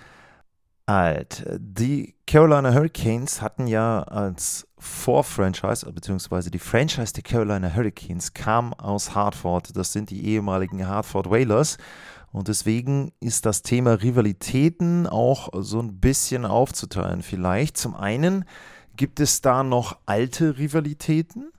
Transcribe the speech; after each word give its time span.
alt. 0.86 1.44
Die 1.58 2.16
Carolina 2.26 2.74
Hurricanes 2.74 3.40
hatten 3.40 3.68
ja 3.68 4.02
als 4.02 4.66
Vorfranchise, 4.78 5.92
beziehungsweise 5.92 6.50
die 6.50 6.58
Franchise 6.58 7.12
der 7.12 7.22
Carolina 7.22 7.72
Hurricanes 7.72 8.34
kam 8.34 8.74
aus 8.74 9.14
Hartford. 9.14 9.76
Das 9.76 9.92
sind 9.92 10.10
die 10.10 10.26
ehemaligen 10.26 10.84
Hartford 10.86 11.30
Whalers. 11.30 11.78
Und 12.32 12.48
deswegen 12.48 13.12
ist 13.20 13.46
das 13.46 13.62
Thema 13.62 13.94
Rivalitäten 13.94 15.06
auch 15.06 15.50
so 15.62 15.80
ein 15.80 16.00
bisschen 16.00 16.44
aufzuteilen. 16.44 17.22
Vielleicht 17.22 17.76
zum 17.76 17.94
einen 17.94 18.44
gibt 19.00 19.18
es 19.18 19.40
da 19.40 19.62
noch 19.62 19.96
alte 20.04 20.58
Rivalitäten, 20.58 21.52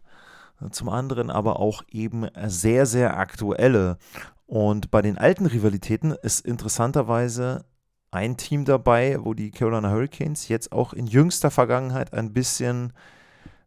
zum 0.69 0.89
anderen 0.89 1.31
aber 1.31 1.59
auch 1.59 1.81
eben 1.89 2.27
sehr, 2.45 2.85
sehr 2.85 3.17
aktuelle. 3.17 3.97
Und 4.45 4.91
bei 4.91 5.01
den 5.01 5.17
alten 5.17 5.47
Rivalitäten 5.47 6.11
ist 6.11 6.45
interessanterweise 6.45 7.65
ein 8.11 8.37
Team 8.37 8.63
dabei, 8.63 9.17
wo 9.23 9.33
die 9.33 9.49
Carolina 9.49 9.89
Hurricanes 9.89 10.49
jetzt 10.49 10.71
auch 10.71 10.93
in 10.93 11.07
jüngster 11.07 11.49
Vergangenheit 11.49 12.13
ein 12.13 12.31
bisschen, 12.31 12.93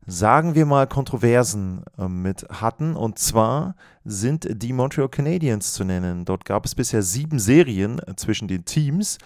sagen 0.06 0.54
wir 0.54 0.66
mal, 0.66 0.86
Kontroversen 0.86 1.82
äh, 1.98 2.06
mit 2.06 2.46
hatten. 2.50 2.94
Und 2.94 3.18
zwar 3.18 3.74
sind 4.04 4.46
die 4.48 4.72
Montreal 4.72 5.08
Canadiens 5.08 5.72
zu 5.72 5.82
nennen. 5.82 6.24
Dort 6.24 6.44
gab 6.44 6.64
es 6.64 6.76
bisher 6.76 7.02
sieben 7.02 7.40
Serien 7.40 7.98
äh, 7.98 8.14
zwischen 8.14 8.46
den 8.46 8.64
Teams 8.64 9.18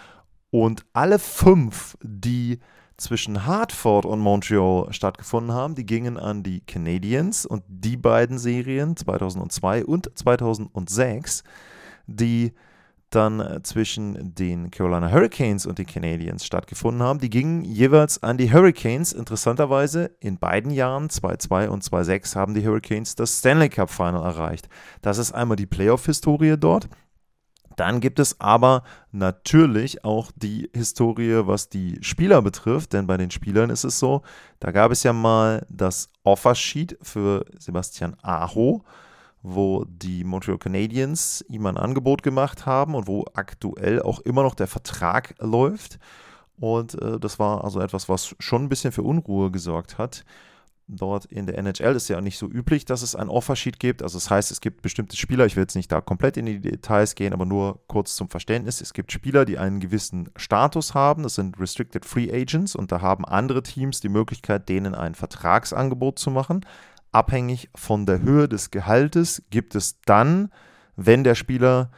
und 0.48 0.86
alle 0.94 1.19
fünf, 1.19 1.98
die 2.02 2.60
zwischen 2.98 3.46
Hartford 3.46 4.04
und 4.04 4.20
Montreal 4.20 4.92
stattgefunden 4.92 5.54
haben. 5.54 5.74
Die 5.74 5.86
gingen 5.86 6.18
an 6.18 6.42
die 6.42 6.60
Canadiens 6.60 7.46
und 7.46 7.62
die 7.68 7.96
beiden 7.96 8.38
Serien 8.38 8.96
2002 8.96 9.84
und 9.84 10.10
2006, 10.14 11.44
die 12.06 12.52
dann 13.10 13.41
äh, 13.41 13.62
zwischen 13.62 14.34
den 14.34 14.70
Carolina 14.70 15.10
Hurricanes 15.10 15.64
und 15.64 15.78
den 15.78 15.86
Canadiens 15.86 16.44
stattgefunden 16.44 17.02
haben, 17.02 17.20
die 17.20 17.30
gingen 17.30 17.64
jeweils 17.64 18.22
an 18.22 18.37
die 18.37 18.53
Hurricanes. 18.53 19.12
Interessanterweise 19.12 20.10
in 20.20 20.38
beiden 20.38 20.70
Jahren, 20.70 21.08
2-2 21.08 21.69
und 21.69 21.82
2-6, 21.82 22.37
haben 22.37 22.54
die 22.54 22.66
Hurricanes 22.66 23.14
das 23.14 23.38
Stanley 23.38 23.70
Cup 23.70 23.91
Final 23.91 24.22
erreicht. 24.22 24.69
Das 25.00 25.19
ist 25.19 25.32
einmal 25.32 25.56
die 25.56 25.66
Playoff-Historie 25.66 26.56
dort. 26.58 26.88
Dann 27.78 28.00
gibt 28.00 28.19
es 28.19 28.41
aber 28.41 28.83
natürlich 29.12 30.05
auch 30.05 30.33
die 30.34 30.69
Historie, 30.75 31.47
was 31.47 31.69
die 31.69 31.97
Spieler 32.00 32.43
betrifft, 32.43 32.93
denn 32.93 33.06
bei 33.06 33.16
den 33.16 33.31
Spielern 33.31 33.71
ist 33.71 33.84
es 33.84 34.00
so, 34.00 34.22
da 34.59 34.72
gab 34.72 34.91
es 34.91 35.05
ja 35.05 35.12
mal 35.12 35.65
das 35.71 36.11
Offersheet 36.25 36.99
für 37.03 37.44
Sebastian 37.56 38.17
Aho, 38.21 38.83
wo 39.43 39.84
die 39.88 40.25
Montreal 40.25 40.59
Canadiens 40.59 41.44
ihm 41.49 41.67
ein 41.67 41.77
Angebot 41.77 42.25
gemacht 42.25 42.67
haben 42.67 42.97
und 42.97 43.06
wo 43.06 43.25
aktuell 43.34 44.03
auch 44.03 44.19
immer 44.21 44.43
noch 44.43 44.56
der 44.56 44.67
Vertrag 44.67 45.37
läuft. 45.38 46.00
Und 46.59 47.00
äh, 47.00 47.21
das 47.21 47.38
war 47.38 47.62
also 47.62 47.81
etwas, 47.81 48.09
was 48.09 48.34
schon 48.41 48.65
ein 48.65 48.69
bisschen 48.69 48.91
für 48.91 49.03
Unruhe 49.05 49.53
gesorgt 49.53 49.99
hat 49.99 50.25
dort 50.88 51.26
in 51.26 51.47
der 51.47 51.59
NHL 51.59 51.94
ist 51.94 52.09
ja 52.09 52.21
nicht 52.21 52.38
so 52.38 52.47
üblich, 52.47 52.84
dass 52.84 53.03
es 53.03 53.15
ein 53.15 53.28
Offersheet 53.28 53.78
gibt. 53.78 54.03
Also 54.03 54.16
das 54.16 54.31
heißt, 54.31 54.50
es 54.50 54.60
gibt 54.60 54.82
bestimmte 54.82 55.16
Spieler, 55.16 55.47
ich 55.47 55.54
will 55.54 55.62
jetzt 55.62 55.76
nicht 55.76 55.93
da 55.93 56.00
komplett 56.00 56.37
in 56.37 56.47
die 56.47 56.60
Details 56.60 57.15
gehen, 57.15 57.32
aber 57.32 57.44
nur 57.44 57.81
kurz 57.87 58.16
zum 58.16 58.28
Verständnis. 58.28 58.81
Es 58.81 58.94
gibt 58.94 59.12
Spieler, 59.12 59.44
die 59.44 59.59
einen 59.59 59.81
gewissen 59.81 60.31
Status 60.37 60.94
haben, 60.94 61.22
das 61.22 61.34
sind 61.34 61.60
Restricted 61.60 62.04
Free 62.04 62.32
Agents 62.32 62.75
und 62.75 62.91
da 62.91 63.00
haben 63.00 63.25
andere 63.25 63.62
Teams 63.62 64.00
die 64.00 64.09
Möglichkeit, 64.09 64.69
denen 64.69 64.94
ein 64.94 65.15
Vertragsangebot 65.15 66.19
zu 66.19 66.31
machen. 66.31 66.65
Abhängig 67.12 67.70
von 67.75 68.06
der 68.06 68.22
Höhe 68.22 68.49
des 68.49 68.70
Gehaltes 68.70 69.43
gibt 69.50 69.75
es 69.75 70.00
dann, 70.03 70.50
wenn 70.97 71.22
der 71.22 71.34
Spieler 71.34 71.91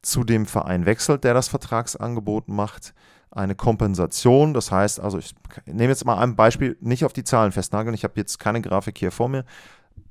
zu 0.00 0.24
dem 0.24 0.46
Verein 0.46 0.86
wechselt, 0.86 1.24
der 1.24 1.34
das 1.34 1.48
Vertragsangebot 1.48 2.48
macht, 2.48 2.94
eine 3.32 3.54
Kompensation. 3.54 4.54
Das 4.54 4.70
heißt, 4.70 5.00
also 5.00 5.18
ich 5.18 5.34
nehme 5.66 5.88
jetzt 5.90 6.04
mal 6.04 6.18
ein 6.18 6.36
Beispiel, 6.36 6.76
nicht 6.80 7.04
auf 7.04 7.12
die 7.12 7.24
Zahlen 7.24 7.52
festnageln, 7.52 7.94
ich 7.94 8.04
habe 8.04 8.14
jetzt 8.16 8.38
keine 8.38 8.60
Grafik 8.60 8.98
hier 8.98 9.10
vor 9.10 9.28
mir. 9.28 9.44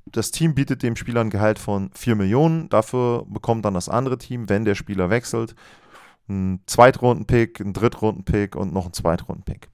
Das 0.06 0.30
Team 0.30 0.54
bietet 0.54 0.82
dem 0.82 0.96
Spieler 0.96 1.20
ein 1.20 1.30
Gehalt 1.30 1.58
von 1.58 1.90
4 1.94 2.16
Millionen, 2.16 2.68
dafür 2.68 3.24
bekommt 3.28 3.64
dann 3.64 3.74
das 3.74 3.88
andere 3.88 4.18
Team, 4.18 4.48
wenn 4.48 4.64
der 4.64 4.74
Spieler 4.74 5.10
wechselt, 5.10 5.54
einen 6.28 6.60
Zweitrunden-Pick, 6.66 7.60
einen 7.60 7.72
Drittrunden-Pick 7.72 8.56
und 8.56 8.72
noch 8.72 8.84
einen 8.84 8.92
Zweitrunden-Pick. 8.92 9.68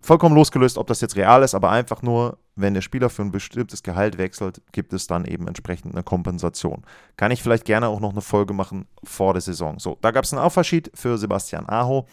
Vollkommen 0.00 0.34
losgelöst, 0.34 0.78
ob 0.78 0.86
das 0.86 1.00
jetzt 1.00 1.16
real 1.16 1.42
ist, 1.42 1.54
aber 1.54 1.70
einfach 1.70 2.02
nur, 2.02 2.38
wenn 2.54 2.72
der 2.72 2.82
Spieler 2.82 3.10
für 3.10 3.22
ein 3.22 3.32
bestimmtes 3.32 3.82
Gehalt 3.82 4.16
wechselt, 4.16 4.62
gibt 4.72 4.92
es 4.92 5.06
dann 5.06 5.24
eben 5.24 5.48
entsprechend 5.48 5.92
eine 5.92 6.04
Kompensation. 6.04 6.84
Kann 7.16 7.32
ich 7.32 7.42
vielleicht 7.42 7.64
gerne 7.64 7.88
auch 7.88 8.00
noch 8.00 8.12
eine 8.12 8.20
Folge 8.20 8.54
machen 8.54 8.86
vor 9.02 9.34
der 9.34 9.40
Saison. 9.40 9.78
So, 9.78 9.98
da 10.00 10.12
gab 10.12 10.24
es 10.24 10.32
einen 10.32 10.42
Aufverschied 10.42 10.90
für 10.94 11.18
Sebastian 11.18 11.68
Aho. 11.68 12.06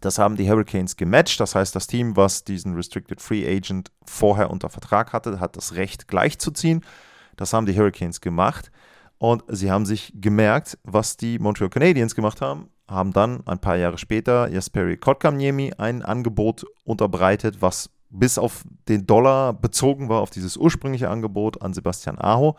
Das 0.00 0.18
haben 0.18 0.36
die 0.36 0.50
Hurricanes 0.50 0.96
gematcht. 0.96 1.40
Das 1.40 1.54
heißt, 1.54 1.74
das 1.74 1.86
Team, 1.86 2.16
was 2.16 2.44
diesen 2.44 2.74
Restricted 2.74 3.20
Free 3.20 3.46
Agent 3.46 3.90
vorher 4.04 4.50
unter 4.50 4.68
Vertrag 4.68 5.12
hatte, 5.12 5.40
hat 5.40 5.56
das 5.56 5.74
Recht 5.74 6.08
gleichzuziehen. 6.08 6.84
Das 7.36 7.52
haben 7.52 7.66
die 7.66 7.76
Hurricanes 7.76 8.20
gemacht. 8.20 8.70
Und 9.18 9.44
sie 9.48 9.70
haben 9.70 9.86
sich 9.86 10.12
gemerkt, 10.14 10.78
was 10.82 11.16
die 11.16 11.38
Montreal 11.38 11.70
Canadiens 11.70 12.14
gemacht 12.14 12.40
haben, 12.40 12.68
haben 12.88 13.12
dann 13.12 13.46
ein 13.46 13.60
paar 13.60 13.76
Jahre 13.76 13.96
später 13.96 14.48
Jesperi 14.48 14.96
Kotkaniemi 14.96 15.72
ein 15.78 16.02
Angebot 16.02 16.66
unterbreitet, 16.84 17.62
was 17.62 17.90
bis 18.10 18.38
auf 18.38 18.64
den 18.88 19.06
Dollar 19.06 19.52
bezogen 19.52 20.08
war, 20.08 20.20
auf 20.20 20.30
dieses 20.30 20.56
ursprüngliche 20.56 21.10
Angebot 21.10 21.62
an 21.62 21.74
Sebastian 21.74 22.18
Aho. 22.18 22.56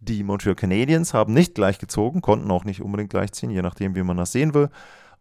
Die 0.00 0.22
Montreal 0.22 0.56
Canadiens 0.56 1.12
haben 1.12 1.34
nicht 1.34 1.54
gleichgezogen, 1.54 2.22
konnten 2.22 2.50
auch 2.50 2.64
nicht 2.64 2.80
unbedingt 2.80 3.10
gleichziehen, 3.10 3.50
je 3.50 3.62
nachdem, 3.62 3.94
wie 3.94 4.02
man 4.02 4.16
das 4.16 4.32
sehen 4.32 4.54
will. 4.54 4.70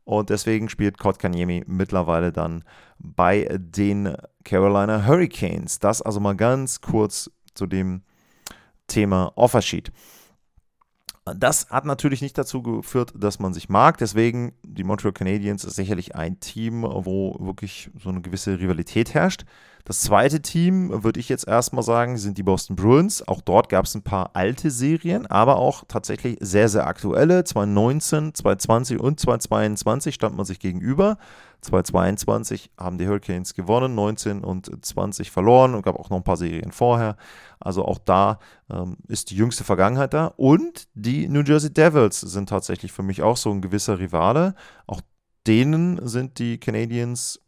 Und 0.10 0.32
deswegen 0.32 0.70
spielt 0.70 0.98
Kotkaniemi 0.98 1.66
mittlerweile 1.68 2.32
dann 2.32 2.64
bei 2.98 3.48
den 3.60 4.18
Carolina 4.44 5.06
Hurricanes. 5.06 5.78
Das 5.78 6.02
also 6.02 6.20
mal 6.20 6.36
ganz 6.36 6.82
kurz 6.82 7.30
zu 7.54 7.68
dem 7.68 8.02
Thema 8.88 9.32
Offersheet. 9.36 9.92
Das 11.26 11.70
hat 11.70 11.86
natürlich 11.86 12.24
nicht 12.24 12.36
dazu 12.40 12.64
geführt, 12.64 13.14
dass 13.16 13.38
man 13.38 13.54
sich 13.54 13.70
mag. 13.70 14.00
Deswegen, 14.00 14.54
die 14.64 14.84
Montreal 14.84 15.14
Canadiens 15.14 15.64
ist 15.64 15.76
sicherlich 15.76 16.16
ein 16.16 16.40
Team, 16.40 16.82
wo 16.82 17.38
wirklich 17.40 17.92
so 18.02 18.10
eine 18.10 18.22
gewisse 18.22 18.60
Rivalität 18.60 19.14
herrscht. 19.14 19.46
Das 19.86 20.02
zweite 20.02 20.42
Team, 20.42 21.04
würde 21.04 21.20
ich 21.20 21.30
jetzt 21.30 21.48
erstmal 21.48 21.84
sagen, 21.84 22.18
sind 22.18 22.38
die 22.38 22.44
Boston 22.44 22.76
Bruins. 22.76 23.28
Auch 23.28 23.42
dort 23.42 23.70
gab 23.70 23.86
es 23.86 23.96
ein 23.96 24.04
paar 24.04 24.32
alte 24.34 24.70
Serien, 24.70 25.26
aber 25.26 25.58
auch 25.58 25.84
tatsächlich 25.88 26.38
sehr, 26.42 26.70
sehr 26.70 26.86
aktuelle. 26.86 27.44
2019, 27.44 28.36
2020 28.36 29.00
und 29.00 29.20
2022 29.20 30.14
stand 30.14 30.36
man 30.38 30.46
sich 30.46 30.60
gegenüber. 30.60 31.18
2022 31.62 32.72
haben 32.78 32.98
die 32.98 33.08
Hurricanes 33.08 33.54
gewonnen, 33.54 33.96
19 33.96 34.44
und 34.44 34.86
20 34.86 35.32
verloren 35.32 35.76
und 35.76 35.82
gab 35.82 35.98
auch 35.98 36.10
noch 36.10 36.18
ein 36.18 36.24
paar 36.24 36.38
Serien 36.38 36.72
vorher. 36.72 37.18
Also 37.60 37.84
auch 37.84 37.98
da 37.98 38.40
ähm, 38.70 38.98
ist 39.08 39.32
die 39.32 39.36
jüngste 39.36 39.64
Vergangenheit 39.64 40.14
da. 40.14 40.28
Und 40.38 40.88
die 40.94 41.28
New 41.28 41.42
Jersey 41.42 41.74
Devils 41.74 42.22
sind 42.22 42.50
tatsächlich 42.50 42.92
für 42.92 43.04
mich 43.04 43.24
auch 43.24 43.38
so 43.38 43.52
ein 43.52 43.62
gewisser 43.62 44.00
Rivale. 44.00 44.56
Auch 44.88 45.02
denen 45.48 46.08
sind 46.08 46.40
die 46.40 46.60
Canadiens 46.60 47.42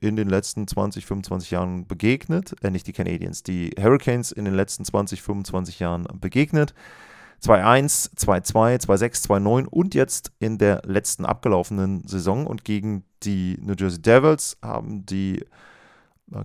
in 0.00 0.16
den 0.16 0.28
letzten 0.28 0.66
20, 0.66 1.06
25 1.06 1.50
Jahren 1.50 1.86
begegnet, 1.86 2.54
äh, 2.62 2.70
nicht 2.70 2.86
die 2.86 2.92
Canadiens, 2.92 3.42
die 3.42 3.70
Hurricanes 3.78 4.32
in 4.32 4.44
den 4.44 4.54
letzten 4.54 4.84
20, 4.84 5.22
25 5.22 5.78
Jahren 5.80 6.06
begegnet. 6.20 6.74
2-1, 7.42 8.16
2-2, 8.16 8.80
2-6, 8.86 9.28
2-9 9.28 9.66
und 9.66 9.94
jetzt 9.94 10.32
in 10.38 10.58
der 10.58 10.82
letzten 10.84 11.26
abgelaufenen 11.26 12.06
Saison. 12.06 12.46
Und 12.46 12.64
gegen 12.64 13.04
die 13.22 13.58
New 13.60 13.74
Jersey 13.78 14.00
Devils 14.00 14.56
haben 14.62 15.04
die 15.04 15.44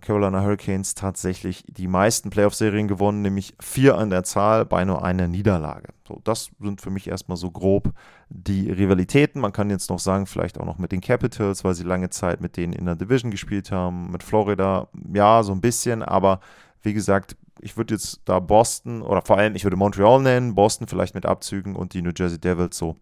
Carolina 0.02 0.44
Hurricanes 0.44 0.94
tatsächlich 0.94 1.64
die 1.68 1.88
meisten 1.88 2.30
Playoff-Serien 2.30 2.88
gewonnen, 2.88 3.24
nämlich 3.24 3.56
vier 3.60 3.98
an 3.98 4.12
der 4.12 4.24
Zahl 4.24 4.64
bei 4.66 4.86
nur 4.86 5.04
einer 5.04 5.28
Niederlage. 5.28 5.90
So, 6.08 6.22
das 6.24 6.52
sind 6.60 6.82
für 6.82 6.92
mich 6.92 7.08
erstmal 7.08 7.38
so 7.38 7.50
grob 7.50 7.92
die 8.30 8.70
Rivalitäten. 8.70 9.42
Man 9.42 9.54
kann 9.54 9.72
jetzt 9.72 9.90
noch 9.90 9.98
sagen, 9.98 10.28
vielleicht 10.28 10.60
auch 10.60 10.66
noch 10.66 10.78
mit 10.78 10.92
den 10.92 11.02
Capitals, 11.02 11.64
weil 11.64 11.74
sie 11.74 11.84
lange 11.84 12.12
Zeit 12.12 12.42
mit 12.42 12.58
denen 12.58 12.74
in 12.74 12.86
der 12.86 12.96
Division 12.96 13.32
gespielt 13.32 13.72
haben, 13.72 14.12
mit 14.12 14.22
Florida, 14.22 14.88
ja, 15.14 15.42
so 15.42 15.52
ein 15.52 15.62
bisschen, 15.62 16.04
aber 16.04 16.42
wie 16.84 16.94
gesagt, 16.94 17.36
ich 17.60 17.76
würde 17.76 17.96
jetzt 17.96 18.22
da 18.26 18.40
Boston 18.40 19.02
oder 19.02 19.22
vor 19.24 19.38
allem, 19.38 19.56
ich 19.56 19.64
würde 19.64 19.78
Montreal 19.78 20.22
nennen, 20.22 20.54
Boston 20.54 20.88
vielleicht 20.88 21.16
mit 21.16 21.26
Abzügen 21.26 21.76
und 21.76 21.94
die 21.94 22.02
New 22.02 22.12
Jersey 22.16 22.40
Devils 22.40 22.78
so 22.78 22.98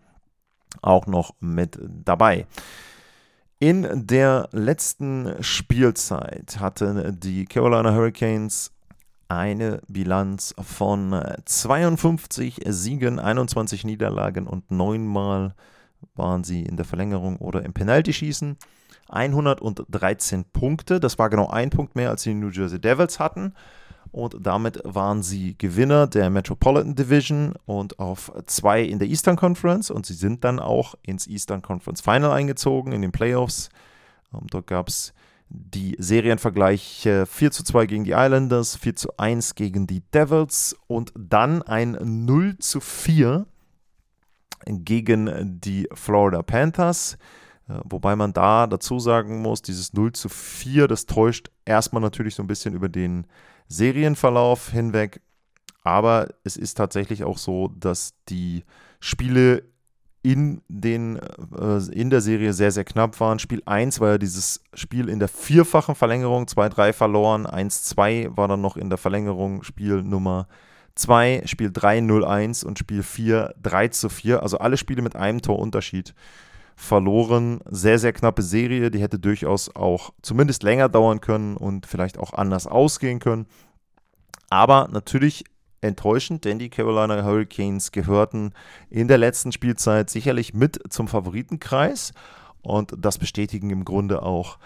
auch 0.81 1.07
noch 1.07 1.33
mit 1.39 1.77
dabei. 1.81 2.45
In 3.61 4.07
der 4.07 4.47
letzten 4.53 5.43
Spielzeit 5.43 6.61
hatten 6.61 7.19
die 7.19 7.43
Carolina 7.43 7.93
Hurricanes 7.93 8.71
eine 9.27 9.81
Bilanz 9.89 10.55
von 10.61 11.21
52 11.43 12.61
Siegen, 12.67 13.19
21 13.19 13.83
Niederlagen 13.83 14.47
und 14.47 14.71
neunmal 14.71 15.55
waren 16.15 16.45
sie 16.45 16.63
in 16.63 16.77
der 16.77 16.85
Verlängerung 16.85 17.35
oder 17.35 17.65
im 17.65 17.73
Penalty-Schießen. 17.73 18.55
113 19.09 20.45
Punkte, 20.53 21.01
das 21.01 21.19
war 21.19 21.29
genau 21.29 21.49
ein 21.49 21.69
Punkt 21.69 21.97
mehr, 21.97 22.11
als 22.11 22.23
die 22.23 22.33
New 22.33 22.51
Jersey 22.51 22.79
Devils 22.79 23.19
hatten 23.19 23.53
und 24.11 24.37
damit 24.39 24.81
waren 24.83 25.21
sie 25.23 25.57
Gewinner 25.57 26.07
der 26.07 26.29
Metropolitan 26.29 26.95
Division 26.95 27.53
und 27.65 27.99
auf 27.99 28.31
zwei 28.45 28.81
in 28.81 28.99
der 28.99 29.07
Eastern 29.07 29.35
Conference 29.35 29.91
und 29.91 30.05
sie 30.05 30.13
sind 30.13 30.43
dann 30.43 30.59
auch 30.59 30.95
ins 31.03 31.27
Eastern 31.27 31.61
Conference 31.61 32.01
Final 32.01 32.31
eingezogen 32.31 32.91
in 32.91 33.01
den 33.01 33.11
Playoffs. 33.11 33.69
Ähm, 34.33 34.47
dort 34.49 34.67
gab 34.67 34.87
es 34.87 35.13
die 35.49 35.95
Serienvergleiche 35.97 37.25
4 37.25 37.51
zu 37.51 37.63
2 37.63 37.85
gegen 37.87 38.03
die 38.03 38.11
Islanders, 38.11 38.75
4 38.75 38.95
zu 38.95 39.17
1 39.17 39.55
gegen 39.55 39.87
die 39.87 40.01
Devils 40.13 40.75
und 40.87 41.11
dann 41.17 41.63
ein 41.63 41.97
0 42.01 42.57
zu 42.59 42.79
4 42.79 43.47
gegen 44.65 45.59
die 45.59 45.87
Florida 45.93 46.43
Panthers. 46.43 47.17
Äh, 47.67 47.79
wobei 47.83 48.15
man 48.15 48.33
da 48.33 48.67
dazu 48.67 48.99
sagen 48.99 49.41
muss, 49.41 49.61
dieses 49.61 49.93
0 49.93 50.13
zu 50.13 50.29
4, 50.29 50.87
das 50.87 51.05
täuscht 51.05 51.49
erstmal 51.65 52.01
natürlich 52.01 52.35
so 52.35 52.43
ein 52.43 52.47
bisschen 52.47 52.73
über 52.73 52.89
den 52.89 53.25
Serienverlauf 53.69 54.71
hinweg. 54.71 55.21
Aber 55.83 56.27
es 56.43 56.57
ist 56.57 56.75
tatsächlich 56.75 57.23
auch 57.23 57.37
so, 57.37 57.69
dass 57.69 58.13
die 58.27 58.65
Spiele 58.99 59.63
in, 60.21 60.61
den, 60.67 61.17
äh, 61.57 61.77
in 61.93 62.09
der 62.09 62.19
Serie 62.21 62.51
sehr, 62.51 62.71
sehr 62.71 62.83
knapp 62.83 63.19
waren. 63.19 63.39
Spiel 63.39 63.61
1 63.65 64.01
war 64.01 64.09
ja 64.09 64.17
dieses 64.17 64.61
Spiel 64.73 65.07
in 65.07 65.19
der 65.19 65.29
vierfachen 65.29 65.95
Verlängerung, 65.95 66.45
2-3 66.45 66.91
verloren, 66.91 67.47
1-2 67.47 68.35
war 68.35 68.49
dann 68.49 68.59
noch 68.61 68.75
in 68.75 68.89
der 68.89 68.97
Verlängerung 68.97 69.63
Spiel 69.63 70.03
Nummer 70.03 70.47
2, 70.95 71.43
Spiel 71.45 71.71
3 71.71 71.99
0-1 71.99 72.65
und 72.65 72.77
Spiel 72.77 73.03
4 73.03 73.55
3 73.61 73.89
4. 74.09 74.43
Also 74.43 74.57
alle 74.57 74.75
Spiele 74.75 75.01
mit 75.01 75.15
einem 75.15 75.41
Torunterschied 75.41 76.13
verloren. 76.79 77.59
Sehr, 77.69 77.99
sehr 77.99 78.13
knappe 78.13 78.41
Serie, 78.41 78.89
die 78.89 79.01
hätte 79.01 79.19
durchaus 79.19 79.75
auch 79.75 80.11
zumindest 80.21 80.63
länger 80.63 80.87
dauern 80.87 81.19
können 81.19 81.57
und 81.57 81.85
vielleicht 81.85 82.17
auch 82.17 82.33
anders 82.33 82.67
ausgehen 82.67 83.19
können. 83.19 83.47
Aber 84.49 84.87
natürlich 84.89 85.43
enttäuschend, 85.81 86.45
denn 86.45 86.57
die 86.57 86.69
Carolina 86.69 87.23
Hurricanes 87.23 87.91
gehörten 87.91 88.53
in 88.89 89.09
der 89.09 89.17
letzten 89.17 89.51
Spielzeit 89.51 90.09
sicherlich 90.09 90.53
mit 90.53 90.79
zum 90.91 91.09
Favoritenkreis 91.09 92.13
und 92.61 92.93
das 92.97 93.17
bestätigen 93.17 93.69
im 93.71 93.83
Grunde 93.83 94.23
auch 94.23 94.57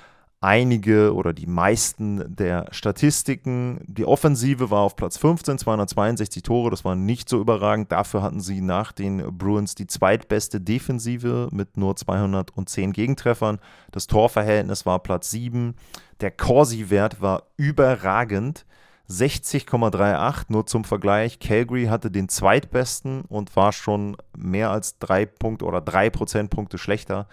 einige 0.43 1.15
oder 1.15 1.31
die 1.31 1.47
meisten 1.47 2.35
der 2.35 2.67
Statistiken. 2.71 3.79
Die 3.87 4.05
Offensive 4.05 4.69
war 4.69 4.81
auf 4.81 4.97
Platz 4.97 5.17
15, 5.17 5.57
262 5.57 6.43
Tore, 6.43 6.69
das 6.69 6.83
war 6.83 6.95
nicht 6.95 7.29
so 7.29 7.39
überragend. 7.39 7.91
Dafür 7.91 8.21
hatten 8.21 8.41
sie 8.41 8.59
nach 8.59 8.91
den 8.91 9.37
Bruins 9.37 9.73
die 9.73 9.87
zweitbeste 9.87 10.59
Defensive 10.59 11.47
mit 11.51 11.77
nur 11.77 11.95
210 11.95 12.91
Gegentreffern. 12.91 13.59
Das 13.91 14.05
Torverhältnis 14.07 14.85
war 14.85 14.99
Platz 14.99 15.31
7. 15.31 15.75
Der 16.19 16.31
Corsi-Wert 16.31 17.21
war 17.21 17.43
überragend. 17.55 18.65
60,38 19.09 20.45
nur 20.49 20.65
zum 20.65 20.83
Vergleich. 20.83 21.39
Calgary 21.39 21.85
hatte 21.85 22.11
den 22.11 22.27
zweitbesten 22.27 23.21
und 23.21 23.55
war 23.55 23.71
schon 23.71 24.17
mehr 24.35 24.71
als 24.71 24.99
drei 24.99 25.25
Punkte 25.25 25.63
oder 25.65 25.79
drei 25.79 26.09
Prozentpunkte 26.09 26.77
schlechter 26.77 27.27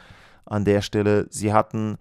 an 0.44 0.64
der 0.64 0.82
Stelle. 0.82 1.26
Sie 1.30 1.52
hatten 1.52 1.98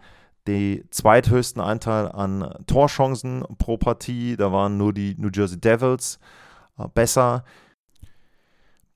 den 0.49 0.83
zweithöchsten 0.89 1.61
Anteil 1.61 2.11
an 2.11 2.51
Torchancen 2.65 3.43
pro 3.57 3.77
Partie. 3.77 4.35
Da 4.35 4.51
waren 4.51 4.77
nur 4.77 4.93
die 4.93 5.15
New 5.17 5.29
Jersey 5.33 5.59
Devils 5.59 6.19
äh, 6.77 6.87
besser. 6.93 7.43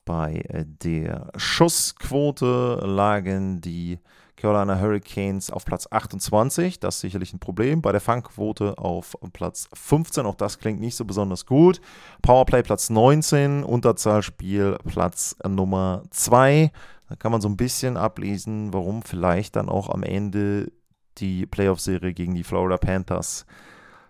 Bei 0.04 0.34
äh, 0.48 0.64
der 0.66 1.30
Schussquote 1.36 2.80
lagen 2.84 3.60
die 3.60 3.98
Carolina 4.36 4.78
Hurricanes 4.78 5.50
auf 5.50 5.64
Platz 5.64 5.86
28, 5.90 6.78
das 6.80 6.96
ist 6.96 7.00
sicherlich 7.00 7.32
ein 7.32 7.38
Problem. 7.38 7.80
Bei 7.80 7.92
der 7.92 8.00
Fangquote 8.00 8.76
auf 8.76 9.16
Platz 9.32 9.68
15, 9.72 10.26
auch 10.26 10.34
das 10.34 10.58
klingt 10.58 10.80
nicht 10.80 10.96
so 10.96 11.04
besonders 11.04 11.46
gut. 11.46 11.80
Powerplay 12.20 12.62
Platz 12.62 12.90
19, 12.90 13.64
Unterzahlspiel 13.64 14.76
Platz 14.84 15.36
Nummer 15.48 16.02
2. 16.10 16.72
Da 17.08 17.16
kann 17.16 17.32
man 17.32 17.40
so 17.40 17.48
ein 17.48 17.56
bisschen 17.56 17.96
ablesen, 17.96 18.74
warum 18.74 19.02
vielleicht 19.02 19.56
dann 19.56 19.68
auch 19.68 19.88
am 19.88 20.02
Ende 20.02 20.72
die 21.18 21.46
Playoff-Serie 21.46 22.14
gegen 22.14 22.34
die 22.34 22.44
Florida 22.44 22.76
Panthers 22.76 23.46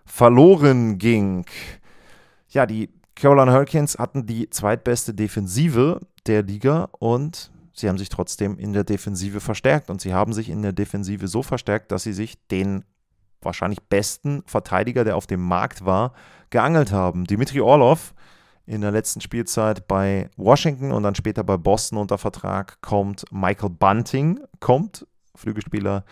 verloren 0.05 0.97
ging. 0.97 1.45
Ja, 2.49 2.65
die 2.65 2.89
Carolina 3.15 3.53
Hurricanes 3.53 3.97
hatten 3.97 4.25
die 4.25 4.49
zweitbeste 4.49 5.13
Defensive 5.13 6.01
der 6.27 6.43
Liga 6.43 6.89
und 6.99 7.51
sie 7.73 7.87
haben 7.87 7.97
sich 7.97 8.09
trotzdem 8.09 8.57
in 8.57 8.73
der 8.73 8.83
Defensive 8.83 9.39
verstärkt. 9.39 9.89
Und 9.89 10.01
sie 10.01 10.13
haben 10.13 10.33
sich 10.33 10.49
in 10.49 10.61
der 10.61 10.73
Defensive 10.73 11.27
so 11.27 11.41
verstärkt, 11.41 11.91
dass 11.91 12.03
sie 12.03 12.13
sich 12.13 12.35
den 12.47 12.83
wahrscheinlich 13.41 13.81
besten 13.83 14.43
Verteidiger, 14.45 15.03
der 15.03 15.15
auf 15.15 15.27
dem 15.27 15.41
Markt 15.41 15.85
war, 15.85 16.13
geangelt 16.49 16.91
haben. 16.91 17.25
Dimitri 17.25 17.61
Orlov 17.61 18.13
in 18.65 18.81
der 18.81 18.91
letzten 18.91 19.21
Spielzeit 19.21 19.87
bei 19.87 20.29
Washington 20.35 20.91
und 20.91 21.03
dann 21.03 21.15
später 21.15 21.43
bei 21.43 21.55
Boston 21.55 21.99
unter 21.99 22.17
Vertrag 22.17 22.81
kommt. 22.81 23.25
Michael 23.31 23.69
Bunting 23.69 24.39
kommt, 24.59 25.05
Flügelspieler 25.35 26.03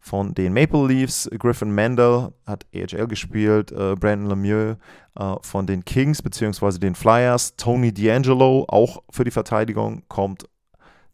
von 0.00 0.34
den 0.34 0.52
Maple 0.52 0.86
Leafs. 0.86 1.28
Griffin 1.38 1.74
Mandel 1.74 2.32
hat 2.46 2.66
AHL 2.74 3.06
gespielt. 3.06 3.70
Äh, 3.70 3.94
Brandon 3.94 4.30
Lemieux 4.30 4.76
äh, 5.18 5.34
von 5.42 5.66
den 5.66 5.84
Kings 5.84 6.22
bzw. 6.22 6.78
den 6.78 6.94
Flyers. 6.94 7.54
Tony 7.56 7.88
D'Angelo, 7.88 8.64
auch 8.68 9.02
für 9.10 9.24
die 9.24 9.30
Verteidigung, 9.30 10.02
kommt 10.08 10.44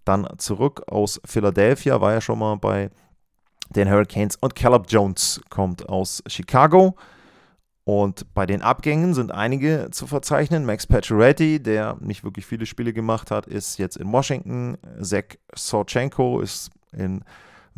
dann 0.05 0.27
zurück 0.39 0.83
aus 0.87 1.21
Philadelphia, 1.25 2.01
war 2.01 2.13
ja 2.13 2.21
schon 2.21 2.39
mal 2.39 2.57
bei 2.57 2.91
den 3.71 3.91
Hurricanes. 3.91 4.37
Und 4.37 4.55
Caleb 4.55 4.87
Jones 4.89 5.41
kommt 5.51 5.89
aus 5.89 6.23
Chicago. 6.29 6.95
Und 7.85 8.35
bei 8.35 8.47
den 8.47 8.63
Abgängen 8.63 9.15
sind 9.15 9.31
einige 9.31 9.89
zu 9.93 10.09
verzeichnen. 10.09 10.65
Max 10.65 10.87
Pacioretty, 10.87 11.63
der 11.63 11.97
nicht 12.01 12.25
wirklich 12.25 12.45
viele 12.45 12.67
Spiele 12.67 12.93
gemacht 12.93 13.31
hat, 13.31 13.47
ist 13.47 13.79
jetzt 13.79 13.97
in 13.97 14.11
Washington. 14.11 14.77
Zach 15.01 15.37
Sorchenko 15.55 16.41
ist 16.41 16.71
in 16.93 17.23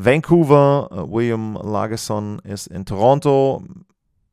Vancouver, 0.01 0.89
äh, 0.93 1.13
William 1.13 1.59
Lagesson 1.61 2.39
ist 2.45 2.69
in 2.69 2.87
Toronto, 2.87 3.65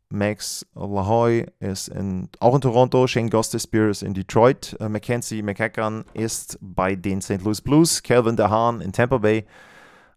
Max 0.09 0.63
Lahoy 0.75 1.47
ist 1.59 1.87
in, 1.87 2.29
auch 2.39 2.53
in 2.53 2.61
Toronto, 2.61 3.07
Shane 3.07 3.31
Gostisbehere 3.31 3.89
ist 3.89 4.03
in 4.03 4.13
Detroit, 4.13 4.77
uh, 4.79 4.87
Mackenzie 4.87 5.41
McEachran 5.41 6.05
ist 6.13 6.59
bei 6.61 6.95
den 6.95 7.19
St. 7.19 7.41
Louis 7.41 7.61
Blues, 7.61 8.03
Calvin 8.03 8.35
DeHaan 8.35 8.79
in 8.79 8.91
Tampa 8.91 9.17
Bay, 9.17 9.47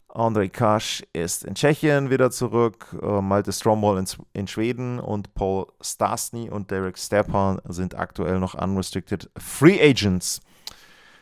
Andrei 0.08 0.48
Kasch 0.48 1.02
ist 1.14 1.44
in 1.44 1.54
Tschechien 1.54 2.10
wieder 2.10 2.30
zurück, 2.30 2.94
uh, 3.00 3.22
Malte 3.22 3.50
Stromwall 3.50 3.96
in, 3.96 4.06
in, 4.34 4.48
Schweden 4.48 5.00
und 5.00 5.32
Paul 5.32 5.66
Stastny 5.80 6.50
und 6.50 6.70
Derek 6.70 6.98
Stepan 6.98 7.58
sind 7.66 7.98
aktuell 7.98 8.38
noch 8.38 8.54
unrestricted 8.54 9.30
Free 9.38 9.80
Agents. 9.80 10.42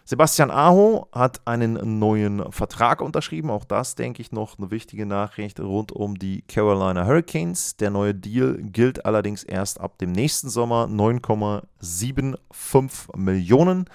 Sebastian 0.09 0.53
Aho 0.53 1.09
hat 1.11 1.45
einen 1.49 1.99
neuen 1.99 2.53
Vertrag 2.53 3.01
unterschrieben. 3.01 3.51
Auch 3.51 3.65
das, 3.65 3.97
denke 3.97 4.23
ich, 4.23 4.31
noch 4.31 4.57
eine 4.57 4.71
wichtige 4.71 5.05
Nachricht 5.05 5.59
rund 5.59 5.91
um 5.91 6.17
die 6.17 6.43
Carolina 6.43 7.05
Hurricanes. 7.05 7.77
Der 7.77 7.91
neue 7.91 8.15
Deal 8.15 8.57
gilt 8.63 9.05
allerdings 9.05 9.43
erst 9.43 9.81
ab 9.81 9.99
dem 9.99 10.13
nächsten 10.13 10.49
Sommer. 10.49 10.87
9,75 10.87 13.17
Millionen 13.17 13.87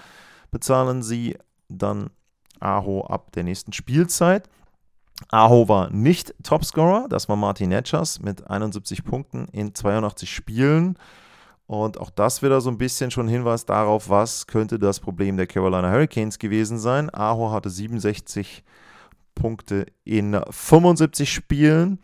bezahlen 0.50 1.02
sie 1.02 1.38
dann 1.70 2.10
Aho 2.60 3.06
ab 3.06 3.32
der 3.32 3.44
nächsten 3.44 3.72
Spielzeit. 3.72 4.50
Aho 5.30 5.66
war 5.66 5.88
nicht 5.88 6.34
Topscorer, 6.42 7.06
das 7.08 7.30
war 7.30 7.36
Martin 7.36 7.70
Netschers 7.70 8.20
mit 8.20 8.50
71 8.50 9.02
Punkten 9.04 9.46
in 9.46 9.74
82 9.74 10.30
Spielen. 10.30 10.98
Und 11.72 11.98
auch 11.98 12.10
das 12.10 12.42
wieder 12.42 12.60
so 12.60 12.68
ein 12.68 12.76
bisschen 12.76 13.10
schon 13.10 13.28
Hinweis 13.28 13.64
darauf, 13.64 14.10
was 14.10 14.46
könnte 14.46 14.78
das 14.78 15.00
Problem 15.00 15.38
der 15.38 15.46
Carolina 15.46 15.90
Hurricanes 15.90 16.38
gewesen 16.38 16.78
sein. 16.78 17.08
Aho 17.14 17.50
hatte 17.50 17.70
67 17.70 18.62
Punkte 19.34 19.86
in 20.04 20.38
75 20.50 21.32
Spielen. 21.32 21.98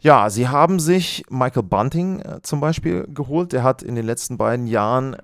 Ja, 0.00 0.28
sie 0.28 0.48
haben 0.48 0.80
sich 0.80 1.22
Michael 1.30 1.62
Bunting 1.62 2.18
äh, 2.18 2.42
zum 2.42 2.58
Beispiel 2.58 3.06
geholt. 3.06 3.52
Der 3.52 3.62
hat 3.62 3.84
in 3.84 3.94
den 3.94 4.06
letzten 4.06 4.38
beiden 4.38 4.66
Jahren 4.66 5.18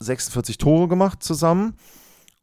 46 0.00 0.58
Tore 0.58 0.88
gemacht 0.88 1.22
zusammen. 1.22 1.76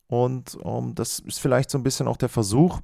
Und 0.08 0.58
ähm, 0.63 0.96
das 0.96 1.20
ist 1.20 1.41
vielleicht 1.41 1.72
so 1.72 1.77
ein 1.77 1.84
bisschen 1.84 2.08
auch 2.08 2.15
der 2.15 2.29
Versuch, 2.29 2.79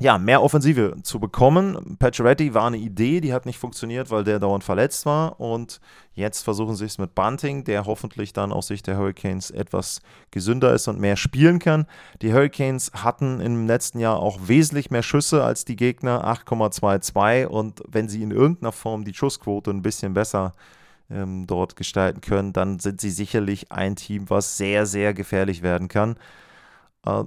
ja, 0.00 0.18
mehr 0.18 0.42
Offensive 0.42 0.96
zu 1.04 1.20
bekommen. 1.20 1.96
Pacioretty 2.00 2.52
war 2.52 2.66
eine 2.66 2.78
Idee, 2.78 3.20
die 3.20 3.32
hat 3.32 3.46
nicht 3.46 3.58
funktioniert, 3.58 4.10
weil 4.10 4.24
der 4.24 4.40
dauernd 4.40 4.64
verletzt 4.64 5.06
war. 5.06 5.38
Und 5.38 5.80
jetzt 6.14 6.42
versuchen 6.42 6.74
sie 6.74 6.86
es 6.86 6.98
mit 6.98 7.14
Bunting, 7.14 7.62
der 7.62 7.86
hoffentlich 7.86 8.32
dann 8.32 8.52
aus 8.52 8.66
Sicht 8.66 8.88
der 8.88 8.96
Hurricanes 8.96 9.52
etwas 9.52 10.00
gesünder 10.32 10.74
ist 10.74 10.88
und 10.88 10.98
mehr 10.98 11.16
spielen 11.16 11.60
kann. 11.60 11.86
Die 12.22 12.32
Hurricanes 12.32 12.90
hatten 12.92 13.40
im 13.40 13.68
letzten 13.68 14.00
Jahr 14.00 14.18
auch 14.18 14.40
wesentlich 14.42 14.90
mehr 14.90 15.04
Schüsse 15.04 15.44
als 15.44 15.64
die 15.64 15.76
Gegner, 15.76 16.24
8,22. 16.26 17.46
Und 17.46 17.80
wenn 17.86 18.08
sie 18.08 18.24
in 18.24 18.32
irgendeiner 18.32 18.72
Form 18.72 19.04
die 19.04 19.14
Schussquote 19.14 19.70
ein 19.70 19.82
bisschen 19.82 20.12
besser 20.12 20.54
ähm, 21.08 21.46
dort 21.46 21.76
gestalten 21.76 22.20
können, 22.20 22.52
dann 22.52 22.80
sind 22.80 23.00
sie 23.00 23.10
sicherlich 23.10 23.70
ein 23.70 23.94
Team, 23.94 24.28
was 24.28 24.56
sehr, 24.56 24.86
sehr 24.86 25.14
gefährlich 25.14 25.62
werden 25.62 25.86
kann. 25.86 26.16
Äh, 27.06 27.22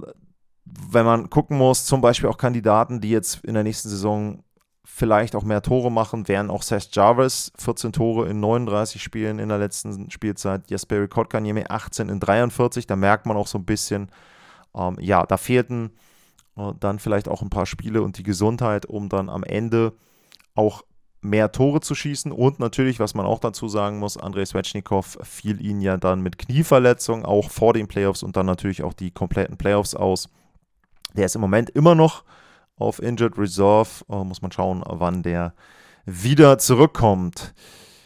wenn 0.90 1.04
man 1.04 1.30
gucken 1.30 1.58
muss, 1.58 1.84
zum 1.84 2.00
Beispiel 2.00 2.28
auch 2.28 2.38
Kandidaten, 2.38 3.00
die 3.00 3.10
jetzt 3.10 3.44
in 3.44 3.54
der 3.54 3.62
nächsten 3.62 3.88
Saison 3.88 4.42
vielleicht 4.84 5.36
auch 5.36 5.44
mehr 5.44 5.62
Tore 5.62 5.92
machen, 5.92 6.28
wären 6.28 6.50
auch 6.50 6.62
Seth 6.62 6.94
Jarvis, 6.94 7.52
14 7.58 7.92
Tore 7.92 8.28
in 8.28 8.40
39 8.40 9.02
Spielen 9.02 9.38
in 9.38 9.48
der 9.48 9.58
letzten 9.58 10.10
Spielzeit, 10.10 10.70
Jesperi 10.70 11.08
Kotkaniemi 11.08 11.64
18 11.68 12.08
in 12.08 12.20
43, 12.20 12.86
da 12.86 12.96
merkt 12.96 13.26
man 13.26 13.36
auch 13.36 13.46
so 13.46 13.58
ein 13.58 13.64
bisschen, 13.64 14.10
ähm, 14.74 14.96
ja, 14.98 15.24
da 15.26 15.36
fehlten 15.36 15.92
äh, 16.56 16.72
dann 16.80 16.98
vielleicht 16.98 17.28
auch 17.28 17.42
ein 17.42 17.50
paar 17.50 17.66
Spiele 17.66 18.02
und 18.02 18.18
die 18.18 18.22
Gesundheit, 18.22 18.86
um 18.86 19.08
dann 19.08 19.28
am 19.28 19.44
Ende 19.44 19.92
auch 20.54 20.82
mehr 21.20 21.52
Tore 21.52 21.80
zu 21.80 21.94
schießen. 21.94 22.32
Und 22.32 22.58
natürlich, 22.58 23.00
was 23.00 23.14
man 23.14 23.26
auch 23.26 23.38
dazu 23.38 23.68
sagen 23.68 23.98
muss, 23.98 24.16
Andrei 24.16 24.44
Svechnikov 24.44 25.18
fiel 25.22 25.64
ihnen 25.64 25.80
ja 25.80 25.96
dann 25.96 26.20
mit 26.20 26.38
Knieverletzung 26.38 27.24
auch 27.24 27.50
vor 27.50 27.72
den 27.72 27.88
Playoffs 27.88 28.22
und 28.22 28.36
dann 28.36 28.46
natürlich 28.46 28.82
auch 28.82 28.92
die 28.92 29.10
kompletten 29.10 29.56
Playoffs 29.56 29.94
aus. 29.94 30.28
Der 31.16 31.26
ist 31.26 31.34
im 31.34 31.40
Moment 31.40 31.70
immer 31.70 31.94
noch 31.94 32.24
auf 32.76 33.02
Injured 33.02 33.38
Reserve. 33.38 34.04
Uh, 34.08 34.24
muss 34.24 34.42
man 34.42 34.52
schauen, 34.52 34.82
wann 34.86 35.22
der 35.22 35.54
wieder 36.04 36.58
zurückkommt. 36.58 37.54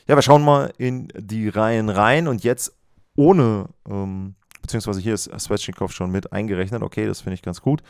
Ja, 0.09 0.17
wir 0.17 0.23
schauen 0.23 0.43
mal 0.43 0.73
in 0.79 1.09
die 1.17 1.49
Reihen 1.49 1.89
rein 1.89 2.27
und 2.27 2.43
jetzt 2.43 2.75
ohne, 3.15 3.69
ähm, 3.89 4.35
beziehungsweise 4.61 5.01
hier 5.01 5.15
ist 5.15 5.31
Svechnikov 5.39 5.93
schon 5.93 6.11
mit 6.11 6.33
eingerechnet. 6.33 6.83
Okay, 6.83 7.07
das 7.07 7.21
finde 7.21 7.35
ich 7.35 7.43
ganz 7.43 7.61
gut. 7.61 7.83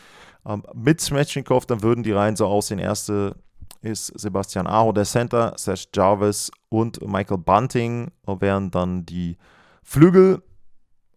Ähm, 0.45 0.63
mit 0.75 1.01
Svechnikov, 1.01 1.67
dann 1.67 1.83
würden 1.83 2.03
die 2.03 2.13
Reihen 2.13 2.37
so 2.37 2.47
aussehen. 2.47 2.79
Erste 2.79 3.37
ist 3.81 4.07
Sebastian 4.19 4.67
Aho, 4.67 4.93
der 4.93 5.05
Center, 5.05 5.55
Serge 5.57 5.87
Jarvis 5.95 6.51
und 6.69 7.01
Michael 7.07 7.39
Bunting, 7.39 8.11
während 8.27 8.75
dann 8.75 9.07
die 9.07 9.39
Flügel 9.83 10.43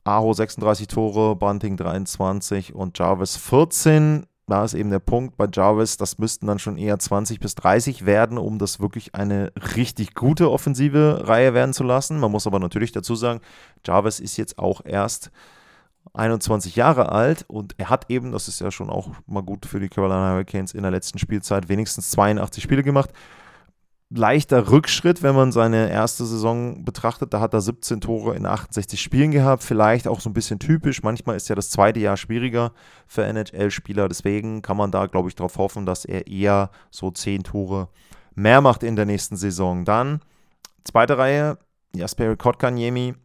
Aho 0.06 0.34
36 0.34 0.88
Tore, 0.88 1.36
Bunting 1.36 1.78
23 1.78 2.76
und 2.76 2.98
Jarvis 2.98 3.36
14. 3.38 4.28
Da 4.48 4.64
ist 4.64 4.76
eben 4.76 4.92
der 4.92 5.00
Punkt 5.00 5.38
bei 5.38 5.48
Jarvis, 5.52 5.98
das 5.98 6.20
müssten 6.20 6.46
dann 6.46 6.60
schon 6.60 6.78
eher 6.78 7.00
20 7.00 7.40
bis 7.40 7.56
30 7.56 8.06
werden, 8.06 8.38
um 8.38 8.60
das 8.60 8.80
wirklich 8.80 9.16
eine 9.16 9.52
richtig 9.76 10.14
gute 10.14 10.52
offensive 10.52 11.28
Reihe 11.28 11.56
werden 11.56 11.74
zu 11.74 11.84
lassen. 11.84 12.20
Man 12.20 12.32
muss 12.32 12.46
aber 12.46 12.60
natürlich 12.60 12.92
dazu 12.92 13.16
sagen, 13.16 13.42
Jarvis 13.84 14.20
ist 14.20 14.38
jetzt 14.38 14.60
auch 14.60 14.82
erst 14.86 15.32
21 16.14 16.76
Jahre 16.76 17.12
alt 17.12 17.44
und 17.48 17.74
er 17.78 17.90
hat 17.90 18.12
eben, 18.12 18.32
das 18.32 18.48
ist 18.48 18.62
ja 18.62 18.70
schon 18.70 18.92
auch 18.92 19.10
mal 19.26 19.42
gut 19.42 19.66
für 19.66 19.80
die 19.80 19.90
Carolina 19.90 20.34
Hurricanes 20.34 20.76
in 20.76 20.84
der 20.84 20.92
letzten 20.92 21.18
Spielzeit, 21.18 21.68
wenigstens 21.68 22.12
82 22.12 22.64
Spiele 22.64 22.84
gemacht 22.84 23.10
leichter 24.18 24.72
Rückschritt, 24.72 25.24
wenn 25.24 25.36
man 25.36 25.52
seine 25.52 25.90
erste 25.90 26.26
Saison 26.26 26.84
betrachtet. 26.84 27.34
Da 27.34 27.40
hat 27.40 27.54
er 27.54 27.62
17 27.62 28.02
Tore 28.02 28.36
in 28.36 28.46
68 28.46 29.02
Spielen 29.02 29.32
gehabt. 29.32 29.64
Vielleicht 29.64 30.08
auch 30.08 30.20
so 30.20 30.30
ein 30.30 30.34
bisschen 30.34 30.60
typisch. 30.60 31.04
Manchmal 31.04 31.36
ist 31.36 31.50
ja 31.50 31.56
das 31.56 31.70
zweite 31.70 32.00
Jahr 32.00 32.18
schwieriger 32.18 32.72
für 33.08 33.24
NHL-Spieler. 33.26 34.08
Deswegen 34.08 34.62
kann 34.62 34.78
man 34.78 34.92
da, 34.92 35.06
glaube 35.06 35.30
ich, 35.30 35.36
darauf 35.36 35.58
hoffen, 35.58 35.86
dass 35.86 36.06
er 36.06 36.28
eher 36.28 36.72
so 36.92 37.12
10 37.12 37.44
Tore 37.44 37.90
mehr 38.34 38.62
macht 38.62 38.84
in 38.84 38.96
der 38.96 39.06
nächsten 39.06 39.38
Saison. 39.38 39.86
Dann 39.86 40.22
zweite 40.84 41.18
Reihe, 41.18 41.58
Jasperi 41.96 42.36
Kotkaniemi, 42.36 43.16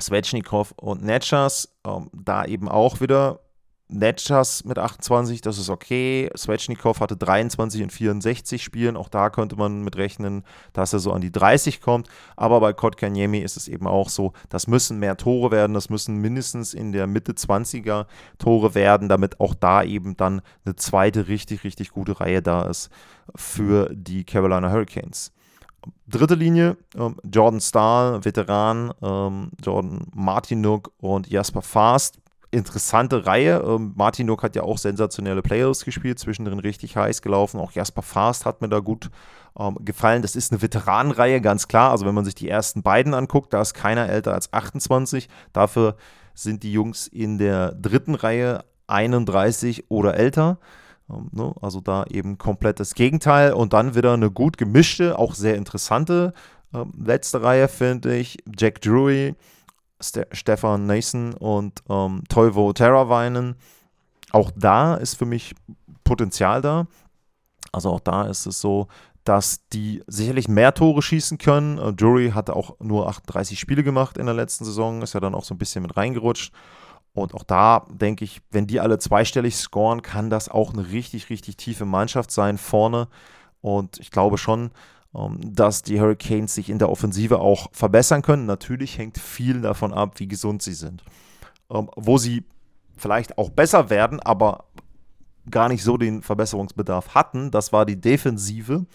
Svechnikov 0.00 0.72
und 0.76 1.04
Netschas. 1.04 1.74
Ähm, 1.86 2.10
da 2.12 2.44
eben 2.44 2.68
auch 2.68 3.00
wieder 3.00 3.40
Netschas 3.92 4.64
mit 4.64 4.78
28, 4.78 5.40
das 5.40 5.58
ist 5.58 5.68
okay. 5.68 6.30
Svechnikov 6.36 7.00
hatte 7.00 7.16
23 7.16 7.80
in 7.80 7.90
64 7.90 8.62
Spielen. 8.62 8.96
Auch 8.96 9.08
da 9.08 9.30
könnte 9.30 9.56
man 9.56 9.82
mit 9.82 9.96
rechnen, 9.96 10.44
dass 10.72 10.92
er 10.92 10.98
so 10.98 11.12
an 11.12 11.20
die 11.20 11.30
30 11.30 11.80
kommt. 11.80 12.08
Aber 12.36 12.60
bei 12.60 12.72
Kotkaniemi 12.72 13.38
ist 13.38 13.56
es 13.56 13.68
eben 13.68 13.86
auch 13.86 14.08
so, 14.08 14.32
das 14.48 14.66
müssen 14.66 14.98
mehr 14.98 15.16
Tore 15.16 15.50
werden. 15.50 15.74
Das 15.74 15.90
müssen 15.90 16.16
mindestens 16.16 16.74
in 16.74 16.92
der 16.92 17.06
Mitte 17.06 17.32
20er 17.32 18.06
Tore 18.38 18.74
werden, 18.74 19.08
damit 19.08 19.40
auch 19.40 19.54
da 19.54 19.82
eben 19.82 20.16
dann 20.16 20.40
eine 20.64 20.76
zweite 20.76 21.28
richtig, 21.28 21.64
richtig 21.64 21.90
gute 21.90 22.18
Reihe 22.20 22.42
da 22.42 22.62
ist 22.62 22.90
für 23.34 23.90
die 23.92 24.24
Carolina 24.24 24.70
Hurricanes. 24.70 25.32
Dritte 26.06 26.34
Linie, 26.34 26.76
ähm, 26.96 27.16
Jordan 27.24 27.60
Stahl, 27.60 28.24
Veteran, 28.24 28.92
ähm, 29.02 29.50
Jordan 29.62 30.06
Martinuk 30.14 30.92
und 30.98 31.28
Jasper 31.28 31.62
Fast 31.62 32.21
interessante 32.52 33.26
Reihe. 33.26 33.62
Ähm, 33.66 33.92
Martin 33.96 34.26
Nook 34.26 34.42
hat 34.42 34.54
ja 34.54 34.62
auch 34.62 34.78
sensationelle 34.78 35.42
Playoffs 35.42 35.84
gespielt, 35.84 36.18
zwischendrin 36.18 36.60
richtig 36.60 36.96
heiß 36.96 37.22
gelaufen. 37.22 37.58
Auch 37.58 37.72
Jasper 37.72 38.02
Fast 38.02 38.46
hat 38.46 38.60
mir 38.60 38.68
da 38.68 38.78
gut 38.78 39.10
ähm, 39.58 39.76
gefallen. 39.80 40.22
Das 40.22 40.36
ist 40.36 40.52
eine 40.52 40.62
Veteranenreihe, 40.62 41.40
ganz 41.40 41.66
klar. 41.66 41.90
Also 41.90 42.06
wenn 42.06 42.14
man 42.14 42.24
sich 42.24 42.34
die 42.34 42.48
ersten 42.48 42.82
beiden 42.82 43.14
anguckt, 43.14 43.52
da 43.52 43.60
ist 43.60 43.74
keiner 43.74 44.08
älter 44.08 44.34
als 44.34 44.52
28. 44.52 45.28
Dafür 45.52 45.96
sind 46.34 46.62
die 46.62 46.72
Jungs 46.72 47.08
in 47.08 47.38
der 47.38 47.72
dritten 47.72 48.14
Reihe 48.14 48.64
31 48.86 49.90
oder 49.90 50.14
älter. 50.14 50.58
Ähm, 51.10 51.30
ne? 51.32 51.54
Also 51.62 51.80
da 51.80 52.04
eben 52.04 52.36
komplett 52.36 52.80
das 52.80 52.94
Gegenteil. 52.94 53.54
Und 53.54 53.72
dann 53.72 53.94
wieder 53.94 54.12
eine 54.12 54.30
gut 54.30 54.58
gemischte, 54.58 55.18
auch 55.18 55.34
sehr 55.34 55.56
interessante 55.56 56.34
ähm, 56.74 56.92
letzte 57.02 57.42
Reihe, 57.42 57.68
finde 57.68 58.14
ich. 58.16 58.38
Jack 58.56 58.82
Drury 58.82 59.34
Ste 60.02 60.26
Stefan 60.32 60.86
Nason 60.86 61.34
und 61.34 61.82
ähm, 61.88 62.24
Toivo 62.28 62.72
Terravainen. 62.72 63.56
Auch 64.30 64.50
da 64.56 64.94
ist 64.94 65.14
für 65.14 65.26
mich 65.26 65.54
Potenzial 66.04 66.60
da. 66.60 66.86
Also 67.70 67.90
auch 67.90 68.00
da 68.00 68.24
ist 68.24 68.46
es 68.46 68.60
so, 68.60 68.88
dass 69.24 69.66
die 69.68 70.02
sicherlich 70.06 70.48
mehr 70.48 70.74
Tore 70.74 71.00
schießen 71.00 71.38
können. 71.38 71.78
Uh, 71.78 71.90
Jury 71.90 72.32
hatte 72.32 72.56
auch 72.56 72.76
nur 72.80 73.08
38 73.08 73.58
Spiele 73.58 73.84
gemacht 73.84 74.18
in 74.18 74.26
der 74.26 74.34
letzten 74.34 74.64
Saison, 74.64 75.02
ist 75.02 75.14
ja 75.14 75.20
dann 75.20 75.34
auch 75.34 75.44
so 75.44 75.54
ein 75.54 75.58
bisschen 75.58 75.82
mit 75.82 75.96
reingerutscht. 75.96 76.52
Und 77.14 77.34
auch 77.34 77.44
da 77.44 77.86
denke 77.90 78.24
ich, 78.24 78.40
wenn 78.50 78.66
die 78.66 78.80
alle 78.80 78.98
zweistellig 78.98 79.56
scoren, 79.56 80.02
kann 80.02 80.30
das 80.30 80.48
auch 80.48 80.72
eine 80.72 80.90
richtig, 80.90 81.30
richtig 81.30 81.56
tiefe 81.56 81.84
Mannschaft 81.84 82.30
sein 82.30 82.58
vorne. 82.58 83.08
Und 83.60 83.98
ich 84.00 84.10
glaube 84.10 84.38
schon, 84.38 84.70
dass 85.12 85.82
die 85.82 86.00
Hurricanes 86.00 86.54
sich 86.54 86.70
in 86.70 86.78
der 86.78 86.88
Offensive 86.88 87.38
auch 87.38 87.68
verbessern 87.72 88.22
können. 88.22 88.46
Natürlich 88.46 88.96
hängt 88.96 89.18
viel 89.18 89.60
davon 89.60 89.92
ab, 89.92 90.18
wie 90.18 90.28
gesund 90.28 90.62
sie 90.62 90.74
sind. 90.74 91.04
Ähm, 91.70 91.90
wo 91.96 92.16
sie 92.18 92.44
vielleicht 92.96 93.36
auch 93.36 93.50
besser 93.50 93.90
werden, 93.90 94.20
aber 94.20 94.64
gar 95.50 95.68
nicht 95.68 95.82
so 95.82 95.96
den 95.96 96.22
Verbesserungsbedarf 96.22 97.14
hatten, 97.14 97.50
das 97.50 97.72
war 97.72 97.84
die 97.84 98.00
Defensive. 98.00 98.86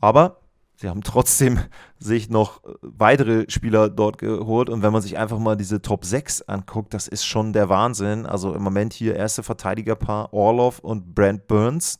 Aber 0.00 0.40
sie 0.76 0.88
haben 0.88 1.02
trotzdem 1.02 1.58
sich 1.98 2.30
noch 2.30 2.62
weitere 2.80 3.46
Spieler 3.48 3.88
dort 3.88 4.18
geholt. 4.18 4.70
Und 4.70 4.82
wenn 4.82 4.92
man 4.92 5.02
sich 5.02 5.18
einfach 5.18 5.38
mal 5.38 5.56
diese 5.56 5.82
Top 5.82 6.04
6 6.04 6.42
anguckt, 6.42 6.94
das 6.94 7.08
ist 7.08 7.24
schon 7.24 7.52
der 7.52 7.68
Wahnsinn. 7.68 8.24
Also 8.24 8.54
im 8.54 8.62
Moment 8.62 8.92
hier 8.92 9.16
erste 9.16 9.42
Verteidigerpaar 9.42 10.32
Orlov 10.32 10.78
und 10.78 11.14
Brent 11.14 11.48
Burns. 11.48 11.98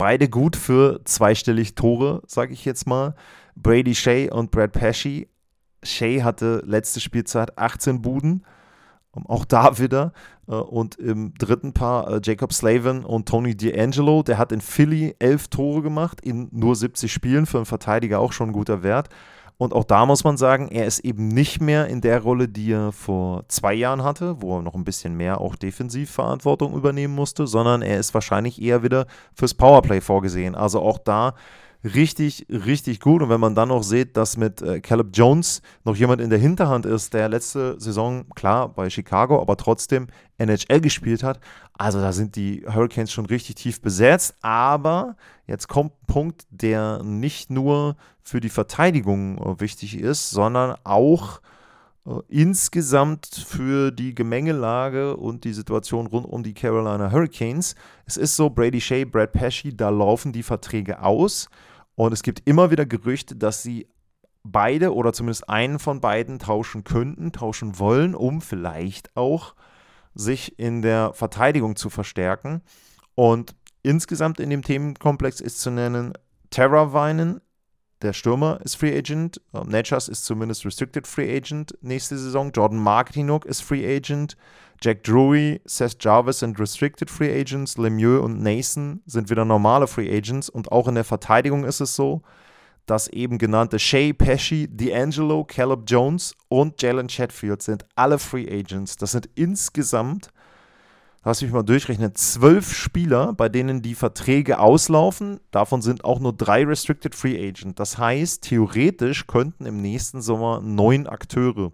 Beide 0.00 0.30
gut 0.30 0.56
für 0.56 1.02
zweistellig 1.04 1.74
Tore, 1.74 2.22
sage 2.26 2.54
ich 2.54 2.64
jetzt 2.64 2.86
mal. 2.86 3.14
Brady 3.54 3.94
Shea 3.94 4.32
und 4.32 4.50
Brad 4.50 4.72
Pesci. 4.72 5.28
Shea 5.82 6.24
hatte 6.24 6.62
letzte 6.64 7.00
Spielzeit 7.00 7.58
18 7.58 8.00
Buden. 8.00 8.46
Auch 9.12 9.44
da 9.44 9.78
wieder. 9.78 10.14
Äh, 10.48 10.52
und 10.52 10.94
im 10.94 11.34
dritten 11.34 11.74
Paar 11.74 12.10
äh, 12.10 12.20
Jacob 12.24 12.54
Slavin 12.54 13.04
und 13.04 13.28
Tony 13.28 13.50
D'Angelo. 13.50 14.24
Der 14.24 14.38
hat 14.38 14.52
in 14.52 14.62
Philly 14.62 15.16
elf 15.18 15.48
Tore 15.48 15.82
gemacht 15.82 16.22
in 16.22 16.48
nur 16.50 16.76
70 16.76 17.12
Spielen. 17.12 17.44
Für 17.44 17.58
einen 17.58 17.66
Verteidiger 17.66 18.20
auch 18.20 18.32
schon 18.32 18.48
ein 18.48 18.54
guter 18.54 18.82
Wert. 18.82 19.10
Und 19.60 19.74
auch 19.74 19.84
da 19.84 20.06
muss 20.06 20.24
man 20.24 20.38
sagen, 20.38 20.68
er 20.68 20.86
ist 20.86 21.00
eben 21.00 21.28
nicht 21.28 21.60
mehr 21.60 21.86
in 21.88 22.00
der 22.00 22.20
Rolle, 22.20 22.48
die 22.48 22.72
er 22.72 22.92
vor 22.92 23.44
zwei 23.48 23.74
Jahren 23.74 24.02
hatte, 24.02 24.40
wo 24.40 24.56
er 24.56 24.62
noch 24.62 24.74
ein 24.74 24.84
bisschen 24.84 25.18
mehr 25.18 25.38
auch 25.38 25.54
Defensivverantwortung 25.54 26.72
übernehmen 26.72 27.14
musste, 27.14 27.46
sondern 27.46 27.82
er 27.82 28.00
ist 28.00 28.14
wahrscheinlich 28.14 28.62
eher 28.62 28.82
wieder 28.82 29.04
fürs 29.34 29.52
Powerplay 29.52 30.00
vorgesehen. 30.00 30.54
Also 30.54 30.80
auch 30.80 30.96
da 30.96 31.34
richtig, 31.84 32.46
richtig 32.48 33.00
gut. 33.00 33.22
Und 33.22 33.28
wenn 33.28 33.40
man 33.40 33.54
dann 33.54 33.68
noch 33.68 33.82
sieht, 33.82 34.16
dass 34.16 34.36
mit 34.36 34.62
äh, 34.62 34.80
Caleb 34.80 35.10
Jones 35.12 35.62
noch 35.84 35.96
jemand 35.96 36.20
in 36.20 36.30
der 36.30 36.38
Hinterhand 36.38 36.86
ist, 36.86 37.14
der 37.14 37.28
letzte 37.28 37.80
Saison, 37.80 38.28
klar, 38.34 38.68
bei 38.68 38.90
Chicago, 38.90 39.40
aber 39.40 39.56
trotzdem 39.56 40.08
NHL 40.38 40.80
gespielt 40.80 41.22
hat, 41.22 41.40
also 41.74 42.00
da 42.00 42.12
sind 42.12 42.36
die 42.36 42.64
Hurricanes 42.66 43.12
schon 43.12 43.26
richtig 43.26 43.56
tief 43.56 43.80
besetzt. 43.80 44.34
Aber 44.42 45.16
jetzt 45.46 45.68
kommt 45.68 45.92
ein 45.92 46.06
Punkt, 46.06 46.46
der 46.50 47.02
nicht 47.02 47.50
nur 47.50 47.96
für 48.22 48.40
die 48.40 48.50
Verteidigung 48.50 49.38
äh, 49.38 49.60
wichtig 49.60 49.98
ist, 49.98 50.30
sondern 50.30 50.76
auch 50.84 51.40
äh, 52.06 52.12
insgesamt 52.28 53.26
für 53.26 53.90
die 53.90 54.14
Gemengelage 54.14 55.16
und 55.16 55.44
die 55.44 55.52
Situation 55.52 56.06
rund 56.06 56.26
um 56.26 56.42
die 56.42 56.54
Carolina 56.54 57.10
Hurricanes. 57.10 57.74
Es 58.06 58.16
ist 58.16 58.36
so, 58.36 58.50
Brady 58.50 58.80
Shea, 58.80 59.04
Brad 59.04 59.32
Pesci, 59.32 59.76
da 59.76 59.90
laufen 59.90 60.32
die 60.32 60.42
Verträge 60.42 61.02
aus. 61.02 61.48
Und 62.00 62.14
es 62.14 62.22
gibt 62.22 62.48
immer 62.48 62.70
wieder 62.70 62.86
Gerüchte, 62.86 63.36
dass 63.36 63.62
sie 63.62 63.86
beide 64.42 64.94
oder 64.94 65.12
zumindest 65.12 65.50
einen 65.50 65.78
von 65.78 66.00
beiden 66.00 66.38
tauschen 66.38 66.82
könnten, 66.82 67.30
tauschen 67.30 67.78
wollen, 67.78 68.14
um 68.14 68.40
vielleicht 68.40 69.14
auch 69.18 69.54
sich 70.14 70.58
in 70.58 70.80
der 70.80 71.12
Verteidigung 71.12 71.76
zu 71.76 71.90
verstärken. 71.90 72.62
Und 73.14 73.54
insgesamt 73.82 74.40
in 74.40 74.48
dem 74.48 74.62
Themenkomplex 74.62 75.42
ist 75.42 75.60
zu 75.60 75.70
nennen 75.70 76.14
Terra 76.48 76.94
Weinen, 76.94 77.42
der 78.02 78.12
Stürmer 78.12 78.60
ist 78.64 78.76
Free 78.76 78.96
Agent, 78.96 79.40
uh, 79.52 79.64
Natchez 79.64 80.08
ist 80.08 80.24
zumindest 80.24 80.64
Restricted 80.64 81.06
Free 81.06 81.36
Agent 81.36 81.76
nächste 81.82 82.16
Saison, 82.18 82.50
Jordan 82.52 82.78
Martinuk 82.78 83.44
ist 83.44 83.62
Free 83.62 83.86
Agent, 83.96 84.36
Jack 84.82 85.04
Drury, 85.04 85.60
Seth 85.66 86.02
Jarvis 86.02 86.38
sind 86.38 86.58
Restricted 86.58 87.10
Free 87.10 87.38
Agents, 87.38 87.76
Lemieux 87.76 88.22
und 88.22 88.40
Nason 88.42 89.02
sind 89.04 89.28
wieder 89.28 89.44
normale 89.44 89.86
Free 89.86 90.10
Agents. 90.10 90.48
Und 90.48 90.72
auch 90.72 90.88
in 90.88 90.94
der 90.94 91.04
Verteidigung 91.04 91.64
ist 91.64 91.80
es 91.80 91.94
so, 91.94 92.22
dass 92.86 93.08
eben 93.08 93.36
genannte 93.36 93.78
Shea 93.78 94.14
Pesci, 94.14 94.68
D'Angelo, 94.74 95.44
Caleb 95.46 95.82
Jones 95.86 96.34
und 96.48 96.80
Jalen 96.80 97.08
Chatfield 97.08 97.60
sind 97.60 97.84
alle 97.94 98.18
Free 98.18 98.48
Agents. 98.50 98.96
Das 98.96 99.12
sind 99.12 99.28
insgesamt, 99.34 100.30
lass 101.24 101.42
mich 101.42 101.52
mal 101.52 101.62
durchrechnen, 101.62 102.14
zwölf 102.14 102.74
Spieler, 102.74 103.32
bei 103.32 103.48
denen 103.48 103.82
die 103.82 103.94
Verträge 103.94 104.58
auslaufen. 104.58 105.40
Davon 105.50 105.82
sind 105.82 106.04
auch 106.04 106.20
nur 106.20 106.32
drei 106.32 106.64
Restricted 106.64 107.14
Free 107.14 107.36
Agent. 107.48 107.78
Das 107.78 107.98
heißt, 107.98 108.42
theoretisch 108.42 109.26
könnten 109.26 109.66
im 109.66 109.80
nächsten 109.80 110.22
Sommer 110.22 110.60
neun 110.60 111.06
Akteure 111.06 111.72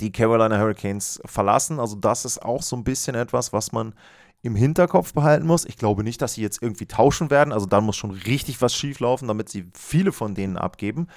die 0.00 0.12
Carolina 0.12 0.58
Hurricanes 0.58 1.20
verlassen. 1.24 1.80
Also 1.80 1.96
das 1.96 2.24
ist 2.24 2.42
auch 2.42 2.62
so 2.62 2.76
ein 2.76 2.84
bisschen 2.84 3.14
etwas, 3.14 3.52
was 3.52 3.72
man 3.72 3.94
im 4.42 4.54
Hinterkopf 4.54 5.12
behalten 5.12 5.46
muss. 5.46 5.64
Ich 5.64 5.76
glaube 5.76 6.04
nicht, 6.04 6.22
dass 6.22 6.34
sie 6.34 6.42
jetzt 6.42 6.62
irgendwie 6.62 6.86
tauschen 6.86 7.30
werden. 7.30 7.52
Also 7.52 7.66
dann 7.66 7.84
muss 7.84 7.96
schon 7.96 8.12
richtig 8.12 8.62
was 8.62 8.74
schieflaufen, 8.74 9.26
damit 9.26 9.48
sie 9.48 9.66
viele 9.74 10.12
von 10.12 10.34
denen 10.34 10.56
abgeben. 10.56 11.08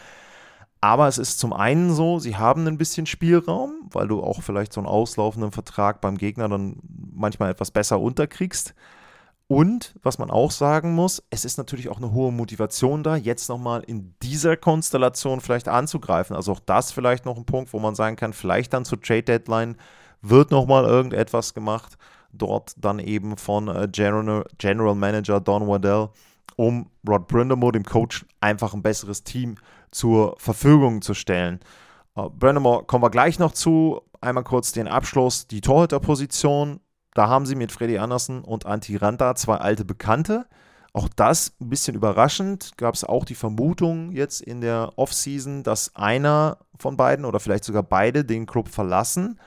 Aber 0.83 1.07
es 1.07 1.19
ist 1.19 1.39
zum 1.39 1.53
einen 1.53 1.93
so, 1.93 2.17
sie 2.17 2.37
haben 2.37 2.65
ein 2.65 2.79
bisschen 2.79 3.05
Spielraum, 3.05 3.87
weil 3.91 4.07
du 4.07 4.23
auch 4.23 4.41
vielleicht 4.41 4.73
so 4.73 4.81
einen 4.81 4.87
auslaufenden 4.87 5.51
Vertrag 5.51 6.01
beim 6.01 6.17
Gegner 6.17 6.49
dann 6.49 6.77
manchmal 7.13 7.51
etwas 7.51 7.69
besser 7.69 7.99
unterkriegst. 7.99 8.73
Und 9.47 9.93
was 10.01 10.17
man 10.17 10.31
auch 10.31 10.49
sagen 10.49 10.95
muss, 10.95 11.21
es 11.29 11.45
ist 11.45 11.57
natürlich 11.57 11.89
auch 11.89 11.97
eine 11.97 12.13
hohe 12.13 12.31
Motivation 12.31 13.03
da, 13.03 13.15
jetzt 13.15 13.49
nochmal 13.49 13.83
in 13.83 14.15
dieser 14.23 14.57
Konstellation 14.57 15.41
vielleicht 15.41 15.67
anzugreifen. 15.67 16.35
Also 16.35 16.53
auch 16.53 16.61
das 16.61 16.91
vielleicht 16.91 17.25
noch 17.25 17.37
ein 17.37 17.45
Punkt, 17.45 17.73
wo 17.73 17.79
man 17.79 17.93
sagen 17.93 18.15
kann, 18.15 18.33
vielleicht 18.33 18.73
dann 18.73 18.85
zur 18.85 19.01
Trade 19.01 19.23
Deadline 19.23 19.75
wird 20.21 20.51
nochmal 20.51 20.85
irgendetwas 20.85 21.53
gemacht. 21.53 21.97
Dort 22.31 22.73
dann 22.77 22.99
eben 22.99 23.35
von 23.37 23.67
äh, 23.67 23.89
General, 23.91 24.95
Manager 24.95 25.41
Don 25.41 25.67
Waddell, 25.67 26.09
um 26.55 26.89
Rod 27.05 27.27
Brindamore, 27.27 27.73
dem 27.73 27.83
Coach, 27.83 28.25
einfach 28.39 28.73
ein 28.73 28.81
besseres 28.81 29.23
Team 29.25 29.57
zur 29.91 30.35
Verfügung 30.37 31.01
zu 31.01 31.13
stellen. 31.13 31.59
Uh, 32.15 32.29
Brindamore 32.29 32.85
kommen 32.85 33.03
wir 33.03 33.09
gleich 33.09 33.39
noch 33.39 33.53
zu. 33.53 34.01
Einmal 34.19 34.43
kurz 34.43 34.71
den 34.71 34.87
Abschluss, 34.87 35.47
die 35.47 35.61
Torhüterposition 35.61 36.79
da 37.13 37.27
haben 37.27 37.45
sie 37.45 37.55
mit 37.55 37.71
Freddy 37.71 37.97
Andersen 37.97 38.41
und 38.41 38.65
Antti 38.65 38.95
Ranta 38.95 39.35
zwei 39.35 39.57
alte 39.57 39.85
Bekannte. 39.85 40.45
Auch 40.93 41.07
das 41.15 41.53
ein 41.59 41.69
bisschen 41.69 41.95
überraschend. 41.95 42.73
Gab 42.77 42.95
es 42.95 43.03
auch 43.03 43.25
die 43.25 43.35
Vermutung 43.35 44.11
jetzt 44.11 44.41
in 44.41 44.61
der 44.61 44.93
Offseason, 44.95 45.63
dass 45.63 45.95
einer 45.95 46.57
von 46.77 46.97
beiden 46.97 47.25
oder 47.25 47.39
vielleicht 47.39 47.63
sogar 47.63 47.83
beide 47.83 48.25
den 48.25 48.45
Club 48.45 48.69
verlassen. 48.69 49.39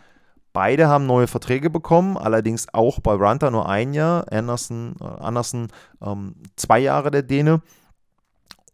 Beide 0.52 0.88
haben 0.88 1.06
neue 1.06 1.26
Verträge 1.26 1.68
bekommen, 1.68 2.16
allerdings 2.16 2.72
auch 2.72 3.00
bei 3.00 3.14
Ranta 3.14 3.50
nur 3.50 3.68
ein 3.68 3.92
Jahr, 3.92 4.30
Anderson, 4.30 4.94
äh, 5.00 5.04
Anderson 5.04 5.68
ähm, 6.00 6.36
zwei 6.54 6.78
Jahre 6.78 7.10
der 7.10 7.24
Däne. 7.24 7.60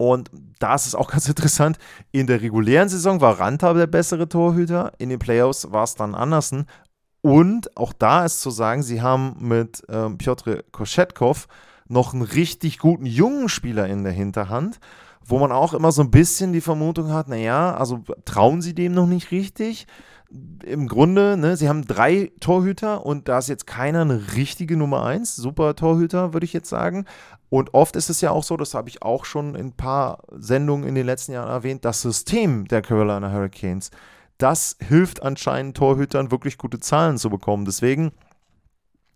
Und 0.00 0.30
da 0.58 0.76
ist 0.76 0.86
es 0.86 0.94
auch 0.94 1.10
ganz 1.10 1.28
interessant. 1.28 1.76
In 2.10 2.26
der 2.26 2.40
regulären 2.40 2.88
Saison 2.88 3.20
war 3.20 3.38
Ranta 3.38 3.74
der 3.74 3.86
bessere 3.86 4.30
Torhüter, 4.30 4.92
in 4.96 5.10
den 5.10 5.18
Playoffs 5.18 5.72
war 5.72 5.84
es 5.84 5.94
dann 5.94 6.14
Anderson. 6.14 6.64
Und 7.20 7.76
auch 7.76 7.92
da 7.92 8.24
ist 8.24 8.40
zu 8.40 8.48
sagen, 8.48 8.82
sie 8.82 9.02
haben 9.02 9.36
mit 9.40 9.82
ähm, 9.90 10.16
Piotr 10.16 10.62
Koschetkov 10.72 11.48
noch 11.86 12.14
einen 12.14 12.22
richtig 12.22 12.78
guten 12.78 13.04
jungen 13.04 13.50
Spieler 13.50 13.88
in 13.88 14.02
der 14.02 14.14
Hinterhand, 14.14 14.80
wo 15.22 15.38
man 15.38 15.52
auch 15.52 15.74
immer 15.74 15.92
so 15.92 16.00
ein 16.00 16.10
bisschen 16.10 16.54
die 16.54 16.62
Vermutung 16.62 17.12
hat, 17.12 17.28
naja, 17.28 17.74
also 17.74 18.02
trauen 18.24 18.62
sie 18.62 18.74
dem 18.74 18.94
noch 18.94 19.06
nicht 19.06 19.30
richtig. 19.32 19.86
Im 20.64 20.88
Grunde, 20.88 21.36
ne, 21.36 21.58
sie 21.58 21.68
haben 21.68 21.86
drei 21.86 22.32
Torhüter 22.40 23.04
und 23.04 23.28
da 23.28 23.36
ist 23.36 23.50
jetzt 23.50 23.66
keiner 23.66 24.00
eine 24.00 24.34
richtige 24.34 24.78
Nummer 24.78 25.04
eins, 25.04 25.36
super 25.36 25.76
Torhüter, 25.76 26.32
würde 26.32 26.46
ich 26.46 26.54
jetzt 26.54 26.70
sagen. 26.70 27.04
Und 27.50 27.74
oft 27.74 27.96
ist 27.96 28.08
es 28.08 28.20
ja 28.20 28.30
auch 28.30 28.44
so, 28.44 28.56
das 28.56 28.74
habe 28.74 28.88
ich 28.88 29.02
auch 29.02 29.24
schon 29.24 29.54
in 29.54 29.66
ein 29.66 29.72
paar 29.72 30.22
Sendungen 30.30 30.88
in 30.88 30.94
den 30.94 31.04
letzten 31.04 31.32
Jahren 31.32 31.50
erwähnt, 31.50 31.84
das 31.84 32.00
System 32.00 32.66
der 32.68 32.80
Carolina 32.80 33.30
Hurricanes 33.30 33.90
das 34.40 34.76
hilft 34.80 35.22
anscheinend 35.22 35.76
Torhütern 35.76 36.30
wirklich 36.30 36.56
gute 36.58 36.80
Zahlen 36.80 37.18
zu 37.18 37.30
bekommen. 37.30 37.64
Deswegen 37.64 38.12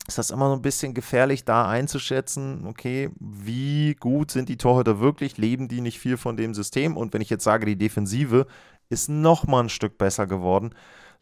ist 0.07 0.18
das 0.18 0.31
immer 0.31 0.49
so 0.49 0.55
ein 0.55 0.62
bisschen 0.62 0.92
gefährlich, 0.92 1.47
da 1.47 1.66
einzuschätzen, 1.66 2.66
okay, 2.66 3.11
wie 3.18 3.94
gut 3.94 4.31
sind 4.31 4.51
die 4.51 4.59
Torhüter 4.59 5.01
wirklich, 5.01 5.38
leben 5.38 5.68
die 5.68 5.81
nicht 5.81 5.99
viel 5.99 6.18
von 6.18 6.37
dem 6.37 6.53
System? 6.53 6.97
Und 6.97 7.14
wenn 7.14 7.23
ich 7.23 7.31
jetzt 7.31 7.44
sage, 7.44 7.64
die 7.64 7.77
Defensive 7.77 8.47
ist 8.90 9.09
noch 9.09 9.47
mal 9.47 9.61
ein 9.61 9.68
Stück 9.70 9.97
besser 9.97 10.27
geworden, 10.27 10.75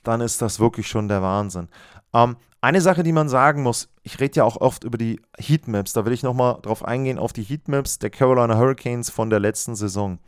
dann 0.02 0.20
ist 0.20 0.42
das 0.42 0.58
wirklich 0.58 0.88
schon 0.88 1.06
der 1.06 1.22
Wahnsinn. 1.22 1.68
Ähm, 2.14 2.36
eine 2.60 2.80
Sache, 2.80 3.02
die 3.02 3.12
man 3.12 3.28
sagen 3.28 3.62
muss, 3.62 3.88
ich 4.02 4.20
rede 4.20 4.36
ja 4.36 4.44
auch 4.44 4.56
oft 4.56 4.84
über 4.84 4.98
die 4.98 5.20
Heatmaps, 5.38 5.92
da 5.92 6.04
will 6.04 6.12
ich 6.12 6.22
noch 6.22 6.34
mal 6.34 6.60
drauf 6.62 6.84
eingehen, 6.84 7.18
auf 7.18 7.32
die 7.32 7.42
Heatmaps 7.42 7.98
der 7.98 8.10
Carolina 8.10 8.56
Hurricanes 8.56 9.10
von 9.10 9.30
der 9.30 9.40
letzten 9.40 9.74
Saison. 9.74 10.18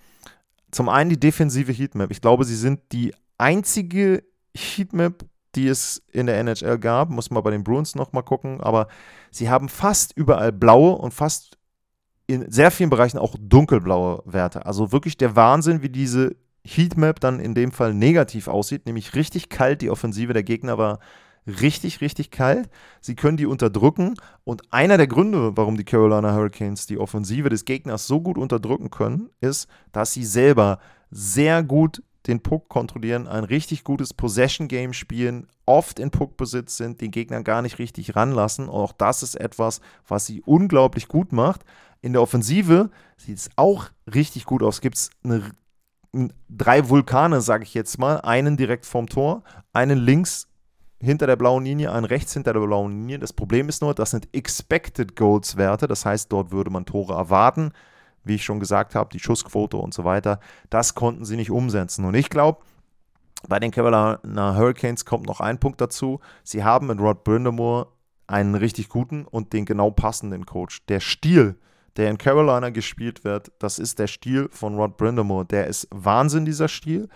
Zum 0.74 0.88
einen 0.88 1.10
die 1.10 1.20
defensive 1.20 1.72
Heatmap. 1.72 2.10
Ich 2.10 2.20
glaube, 2.20 2.44
sie 2.44 2.56
sind 2.56 2.80
die 2.90 3.14
einzige 3.38 4.24
Heatmap, 4.56 5.24
die 5.54 5.68
es 5.68 6.02
in 6.10 6.26
der 6.26 6.38
NHL 6.38 6.78
gab. 6.78 7.10
Muss 7.10 7.30
man 7.30 7.44
bei 7.44 7.52
den 7.52 7.62
Bruins 7.62 7.94
nochmal 7.94 8.24
gucken. 8.24 8.60
Aber 8.60 8.88
sie 9.30 9.48
haben 9.48 9.68
fast 9.68 10.16
überall 10.16 10.50
blaue 10.50 10.96
und 10.96 11.14
fast 11.14 11.56
in 12.26 12.50
sehr 12.50 12.72
vielen 12.72 12.90
Bereichen 12.90 13.18
auch 13.18 13.36
dunkelblaue 13.38 14.22
Werte. 14.24 14.66
Also 14.66 14.90
wirklich 14.90 15.16
der 15.16 15.36
Wahnsinn, 15.36 15.82
wie 15.82 15.90
diese 15.90 16.34
Heatmap 16.66 17.20
dann 17.20 17.38
in 17.38 17.54
dem 17.54 17.70
Fall 17.70 17.94
negativ 17.94 18.48
aussieht. 18.48 18.86
Nämlich 18.86 19.14
richtig 19.14 19.50
kalt. 19.50 19.80
Die 19.82 19.90
Offensive 19.90 20.32
der 20.32 20.42
Gegner 20.42 20.76
war 20.76 20.98
richtig, 21.46 22.00
richtig 22.00 22.30
kalt. 22.30 22.68
Sie 23.00 23.14
können 23.14 23.36
die 23.36 23.46
unterdrücken. 23.46 24.14
Und 24.44 24.62
einer 24.72 24.96
der 24.96 25.06
Gründe, 25.06 25.56
warum 25.56 25.76
die 25.76 25.84
Carolina 25.84 26.34
Hurricanes 26.34 26.86
die 26.86 26.98
Offensive 26.98 27.48
des 27.48 27.64
Gegners 27.64 28.06
so 28.06 28.20
gut 28.20 28.38
unterdrücken 28.38 28.90
können, 28.90 29.30
ist, 29.40 29.68
dass 29.92 30.12
sie 30.12 30.24
selber 30.24 30.78
sehr 31.10 31.62
gut 31.62 32.02
den 32.26 32.42
Puck 32.42 32.68
kontrollieren, 32.68 33.28
ein 33.28 33.44
richtig 33.44 33.84
gutes 33.84 34.14
Possession-Game 34.14 34.94
spielen, 34.94 35.46
oft 35.66 35.98
in 35.98 36.10
Puckbesitz 36.10 36.78
sind, 36.78 37.02
den 37.02 37.10
Gegner 37.10 37.42
gar 37.42 37.60
nicht 37.60 37.78
richtig 37.78 38.16
ranlassen. 38.16 38.68
Und 38.68 38.80
auch 38.80 38.92
das 38.92 39.22
ist 39.22 39.34
etwas, 39.34 39.80
was 40.08 40.24
sie 40.24 40.40
unglaublich 40.40 41.08
gut 41.08 41.32
macht. 41.32 41.64
In 42.00 42.14
der 42.14 42.22
Offensive 42.22 42.90
sieht 43.18 43.36
es 43.36 43.50
auch 43.56 43.88
richtig 44.12 44.46
gut 44.46 44.62
aus. 44.62 44.80
Gibt 44.80 44.96
es 44.96 45.10
drei 46.48 46.88
Vulkane, 46.88 47.40
sage 47.40 47.64
ich 47.64 47.74
jetzt 47.74 47.98
mal. 47.98 48.16
Einen 48.20 48.56
direkt 48.56 48.86
vorm 48.86 49.08
Tor, 49.08 49.42
einen 49.72 49.98
links 49.98 50.48
hinter 51.04 51.26
der 51.26 51.36
blauen 51.36 51.64
Linie, 51.64 51.92
einen 51.92 52.06
rechts 52.06 52.32
hinter 52.32 52.52
der 52.52 52.60
blauen 52.60 52.92
Linie. 52.92 53.18
Das 53.18 53.32
Problem 53.32 53.68
ist 53.68 53.82
nur, 53.82 53.94
das 53.94 54.10
sind 54.10 54.28
Expected 54.32 55.16
Goals 55.16 55.56
Werte. 55.56 55.86
Das 55.86 56.04
heißt, 56.04 56.32
dort 56.32 56.50
würde 56.50 56.70
man 56.70 56.86
Tore 56.86 57.14
erwarten 57.14 57.72
wie 58.24 58.34
ich 58.34 58.44
schon 58.44 58.60
gesagt 58.60 58.94
habe, 58.94 59.10
die 59.12 59.20
Schussquote 59.20 59.76
und 59.76 59.94
so 59.94 60.04
weiter, 60.04 60.40
das 60.70 60.94
konnten 60.94 61.24
sie 61.24 61.36
nicht 61.36 61.50
umsetzen. 61.50 62.04
Und 62.04 62.14
ich 62.14 62.30
glaube, 62.30 62.62
bei 63.46 63.60
den 63.60 63.70
Carolina 63.70 64.56
Hurricanes 64.56 65.04
kommt 65.04 65.26
noch 65.26 65.40
ein 65.40 65.60
Punkt 65.60 65.80
dazu. 65.80 66.20
Sie 66.42 66.64
haben 66.64 66.86
mit 66.86 66.98
Rod 66.98 67.24
Brindamore 67.24 67.88
einen 68.26 68.54
richtig 68.54 68.88
guten 68.88 69.26
und 69.26 69.52
den 69.52 69.66
genau 69.66 69.90
passenden 69.90 70.46
Coach. 70.46 70.84
Der 70.86 71.00
Stil, 71.00 71.58
der 71.96 72.08
in 72.08 72.16
Carolina 72.16 72.70
gespielt 72.70 73.22
wird, 73.22 73.52
das 73.58 73.78
ist 73.78 73.98
der 73.98 74.06
Stil 74.06 74.48
von 74.50 74.76
Rod 74.76 74.96
Brindamore. 74.96 75.44
Der 75.44 75.66
ist 75.66 75.86
Wahnsinn, 75.90 76.46
dieser 76.46 76.68
Stil. 76.68 77.08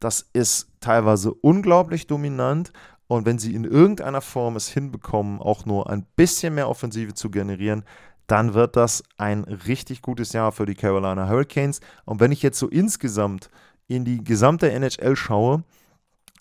Das 0.00 0.28
ist 0.32 0.68
teilweise 0.80 1.32
unglaublich 1.32 2.08
dominant. 2.08 2.72
Und 3.08 3.26
wenn 3.26 3.38
sie 3.38 3.54
in 3.54 3.64
irgendeiner 3.64 4.20
Form 4.20 4.56
es 4.56 4.68
hinbekommen, 4.68 5.40
auch 5.40 5.64
nur 5.64 5.88
ein 5.90 6.04
bisschen 6.16 6.54
mehr 6.54 6.68
Offensive 6.68 7.14
zu 7.14 7.30
generieren, 7.30 7.84
dann 8.26 8.54
wird 8.54 8.76
das 8.76 9.04
ein 9.16 9.44
richtig 9.44 10.02
gutes 10.02 10.32
Jahr 10.32 10.50
für 10.50 10.66
die 10.66 10.74
Carolina 10.74 11.28
Hurricanes. 11.28 11.80
Und 12.04 12.20
wenn 12.20 12.32
ich 12.32 12.42
jetzt 12.42 12.58
so 12.58 12.68
insgesamt 12.68 13.50
in 13.86 14.04
die 14.04 14.24
gesamte 14.24 14.70
NHL 14.70 15.14
schaue, 15.14 15.62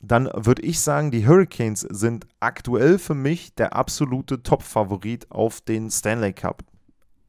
dann 0.02 0.30
würde 0.34 0.64
ich 0.64 0.80
sagen, 0.80 1.12
die 1.12 1.28
Hurricanes 1.28 1.82
sind 1.82 2.28
aktuell 2.40 3.00
für 3.00 3.16
mich 3.16 3.56
der 3.56 3.76
absolute 3.76 4.44
Top-Favorit 4.44 5.30
auf 5.32 5.62
den 5.62 5.90
Stanley 5.90 6.34
Cup. 6.34 6.64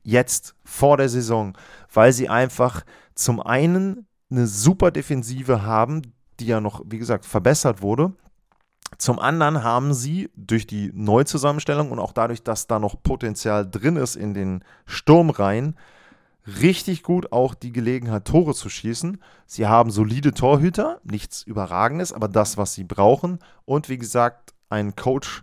Jetzt, 0.03 0.55
vor 0.64 0.96
der 0.96 1.09
Saison, 1.09 1.57
weil 1.92 2.12
sie 2.12 2.29
einfach 2.29 2.85
zum 3.14 3.40
einen 3.40 4.07
eine 4.31 4.46
super 4.46 4.90
Defensive 4.90 5.62
haben, 5.62 6.03
die 6.38 6.46
ja 6.46 6.61
noch, 6.61 6.83
wie 6.87 6.99
gesagt, 6.99 7.25
verbessert 7.25 7.83
wurde. 7.83 8.12
Zum 8.99 9.19
anderen 9.19 9.63
haben 9.63 9.93
sie 9.93 10.31
durch 10.37 10.67
die 10.67 10.91
Neuzusammenstellung 10.95 11.91
und 11.91 11.99
auch 11.99 12.13
dadurch, 12.13 12.43
dass 12.43 12.67
da 12.67 12.79
noch 12.79 13.03
Potenzial 13.03 13.69
drin 13.69 13.97
ist 13.97 14.17
in 14.17 14.33
den 14.33 14.65
Sturmreihen, 14.87 15.77
richtig 16.47 17.03
gut 17.03 17.33
auch 17.33 17.55
die 17.55 17.73
Gelegenheit, 17.73 18.25
Tore 18.25 18.55
zu 18.55 18.69
schießen. 18.69 19.21
Sie 19.47 19.67
haben 19.67 19.91
solide 19.91 20.33
Torhüter, 20.33 21.01
nichts 21.05 21.43
Überragendes, 21.43 22.13
aber 22.13 22.29
das, 22.29 22.57
was 22.57 22.75
sie 22.75 22.85
brauchen. 22.85 23.41
Und 23.65 23.89
wie 23.89 23.99
gesagt, 23.99 24.55
einen 24.69 24.97
Coach, 24.97 25.43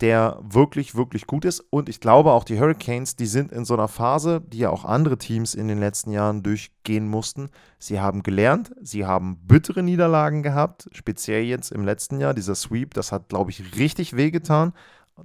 der 0.00 0.38
wirklich, 0.42 0.94
wirklich 0.94 1.26
gut 1.26 1.44
ist. 1.44 1.60
Und 1.70 1.88
ich 1.88 2.00
glaube 2.00 2.32
auch 2.32 2.44
die 2.44 2.58
Hurricanes, 2.58 3.16
die 3.16 3.26
sind 3.26 3.50
in 3.50 3.64
so 3.64 3.74
einer 3.74 3.88
Phase, 3.88 4.40
die 4.40 4.58
ja 4.58 4.70
auch 4.70 4.84
andere 4.84 5.18
Teams 5.18 5.54
in 5.54 5.66
den 5.66 5.78
letzten 5.78 6.12
Jahren 6.12 6.42
durchgehen 6.42 7.08
mussten. 7.08 7.50
Sie 7.78 8.00
haben 8.00 8.22
gelernt, 8.22 8.72
sie 8.80 9.06
haben 9.06 9.38
bittere 9.42 9.82
Niederlagen 9.82 10.42
gehabt, 10.42 10.88
speziell 10.92 11.42
jetzt 11.44 11.72
im 11.72 11.84
letzten 11.84 12.20
Jahr. 12.20 12.32
Dieser 12.32 12.54
Sweep, 12.54 12.94
das 12.94 13.10
hat, 13.10 13.28
glaube 13.28 13.50
ich, 13.50 13.76
richtig 13.76 14.16
wehgetan. 14.16 14.72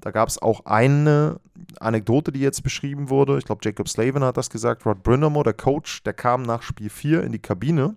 Da 0.02 0.10
gab 0.10 0.28
es 0.28 0.42
auch 0.42 0.66
eine 0.66 1.40
Anekdote, 1.80 2.32
die 2.32 2.40
jetzt 2.40 2.64
beschrieben 2.64 3.12
wurde. 3.12 3.38
Ich 3.38 3.46
glaube, 3.46 3.62
Jacob 3.64 3.88
Slavin 3.88 4.24
hat 4.24 4.38
das 4.38 4.50
gesagt. 4.50 4.88
Rod 4.88 5.04
Brindamo, 5.04 5.44
der 5.44 5.54
Coach, 5.54 6.02
der 6.04 6.14
kam 6.14 6.42
nach 6.42 6.64
Spiel 6.64 6.90
4 6.90 7.24
in 7.24 7.32
die 7.32 7.40
Kabine 7.40 7.96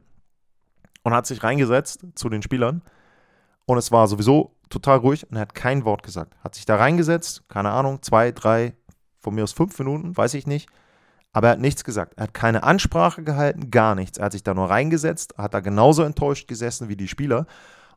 und 1.05 1.15
hat 1.15 1.27
sich 1.27 1.43
reingesetzt 1.43 2.05
zu 2.15 2.29
den 2.29 2.43
Spielern. 2.43 2.83
Und 3.65 3.79
es 3.79 3.91
war 3.91 4.07
sowieso 4.09 4.56
total 4.69 4.99
ruhig 4.99 5.29
und 5.29 5.37
er 5.37 5.43
hat 5.43 5.55
kein 5.55 5.85
Wort 5.85 6.03
gesagt. 6.03 6.35
Hat 6.43 6.55
sich 6.55 6.65
da 6.65 6.77
reingesetzt, 6.77 7.49
keine 7.49 7.71
Ahnung, 7.71 8.03
zwei, 8.03 8.33
drei, 8.33 8.75
von 9.19 9.35
mir 9.35 9.45
aus 9.45 9.53
fünf 9.53 9.79
Minuten, 9.79 10.17
weiß 10.17 10.35
ich 10.35 10.47
nicht. 10.47 10.69
Aber 11.33 11.49
er 11.49 11.53
hat 11.53 11.61
nichts 11.61 11.85
gesagt. 11.85 12.15
Er 12.17 12.25
hat 12.25 12.35
keine 12.35 12.63
Ansprache 12.63 13.23
gehalten, 13.23 13.71
gar 13.71 13.95
nichts. 13.95 14.19
Er 14.19 14.27
hat 14.27 14.33
sich 14.33 14.43
da 14.43 14.55
nur 14.55 14.71
reingesetzt, 14.71 15.35
hat 15.37 15.53
da 15.53 15.61
genauso 15.61 16.03
enttäuscht 16.03 16.49
gesessen 16.49 16.89
wie 16.89 16.97
die 16.97 17.09
Spieler. 17.09 17.47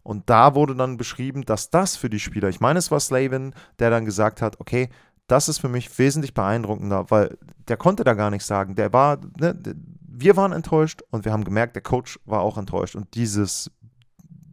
Und 0.04 0.30
da 0.30 0.56
wurde 0.56 0.76
dann 0.76 0.98
beschrieben, 0.98 1.44
dass 1.46 1.70
das 1.70 1.96
für 1.96 2.10
die 2.10 2.20
Spieler, 2.20 2.50
ich 2.50 2.60
meine, 2.60 2.80
es 2.80 2.92
war 2.92 3.00
Slavin, 3.00 3.54
der 3.80 3.90
dann 3.90 4.06
gesagt 4.06 4.42
hat, 4.42 4.60
okay, 4.60 4.90
das 5.28 5.48
ist 5.48 5.60
für 5.60 5.70
mich 5.70 5.98
wesentlich 6.00 6.34
beeindruckender, 6.34 7.06
weil 7.12 7.38
der 7.68 7.78
konnte 7.78 8.04
da 8.04 8.14
gar 8.14 8.32
nichts 8.32 8.48
sagen. 8.48 8.76
Der 8.76 8.92
war, 8.92 9.20
ne, 9.40 9.56
wir 10.02 10.36
waren 10.36 10.52
enttäuscht 10.52 11.04
und 11.12 11.26
wir 11.26 11.32
haben 11.32 11.44
gemerkt, 11.44 11.76
der 11.76 11.84
Coach 11.84 12.20
war 12.26 12.42
auch 12.42 12.58
enttäuscht. 12.58 12.96
Und 12.96 13.14
dieses, 13.14 13.72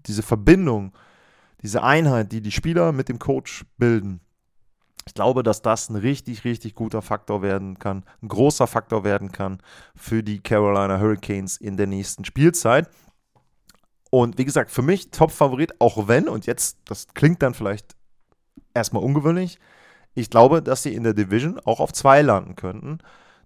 diese 0.07 0.23
Verbindung, 0.23 0.93
diese 1.67 1.83
Einheit, 1.83 2.31
die 2.31 2.41
die 2.41 2.53
Spieler 2.53 2.93
mit 2.93 3.09
dem 3.09 3.19
Coach 3.19 3.65
bilden, 3.77 4.21
ich 5.05 5.15
glaube, 5.15 5.43
dass 5.43 5.63
das 5.63 5.89
ein 5.89 5.97
richtig, 5.97 6.45
richtig 6.45 6.77
guter 6.77 7.03
Faktor 7.03 7.43
werden 7.43 7.81
kann, 7.81 8.05
ein 8.23 8.29
großer 8.29 8.69
Faktor 8.69 9.03
werden 9.03 9.33
kann 9.33 9.59
für 9.97 10.23
die 10.23 10.39
Carolina 10.39 11.01
Hurricanes 11.01 11.57
in 11.57 11.77
der 11.77 11.89
nächsten 11.89 12.25
Spielzeit. 12.25 12.89
Und 14.11 14.39
wie 14.39 14.45
gesagt, 14.45 14.71
für 14.71 14.83
mich 14.83 15.11
Top-Favorit, 15.11 15.81
auch 15.81 16.07
wenn, 16.07 16.29
und 16.29 16.47
jetzt, 16.47 16.79
das 16.85 17.09
klingt 17.15 17.43
dann 17.43 17.55
vielleicht 17.55 17.97
erstmal 18.73 19.03
ungewöhnlich, 19.03 19.59
ich 20.15 20.31
glaube, 20.31 20.63
dass 20.63 20.85
sie 20.85 20.95
in 20.95 21.03
der 21.03 21.15
Division 21.15 21.59
auch 21.65 21.81
auf 21.81 21.93
zwei 21.93 22.23
landen 22.23 22.55
könnten. 22.55 22.99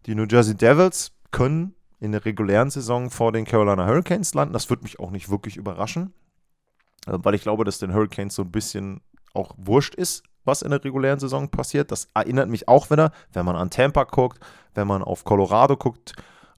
Die 0.04 0.14
New 0.14 0.26
Jersey 0.30 0.54
Devils 0.54 1.12
können 1.30 1.74
in 2.00 2.12
der 2.12 2.26
regulären 2.26 2.68
Saison 2.68 3.08
vor 3.08 3.32
den 3.32 3.46
Carolina 3.46 3.86
Hurricanes 3.86 4.34
landen. 4.34 4.52
Das 4.52 4.68
würde 4.68 4.82
mich 4.82 5.00
auch 5.00 5.10
nicht 5.10 5.30
wirklich 5.30 5.56
überraschen, 5.56 6.12
weil 7.06 7.34
ich 7.34 7.42
glaube, 7.42 7.64
dass 7.64 7.78
den 7.78 7.94
Hurricanes 7.94 8.34
so 8.34 8.42
ein 8.42 8.50
bisschen 8.50 9.00
auch 9.34 9.54
wurscht 9.56 9.94
ist, 9.94 10.22
was 10.44 10.62
in 10.62 10.70
der 10.70 10.84
regulären 10.84 11.20
Saison 11.20 11.48
passiert. 11.48 11.92
Das 11.92 12.08
erinnert 12.14 12.48
mich 12.48 12.68
auch 12.68 12.90
wieder, 12.90 13.12
wenn 13.32 13.44
man 13.44 13.56
an 13.56 13.70
Tampa 13.70 14.04
guckt, 14.04 14.40
wenn 14.74 14.86
man 14.86 15.02
auf 15.02 15.24
Colorado 15.24 15.76
guckt, 15.76 16.12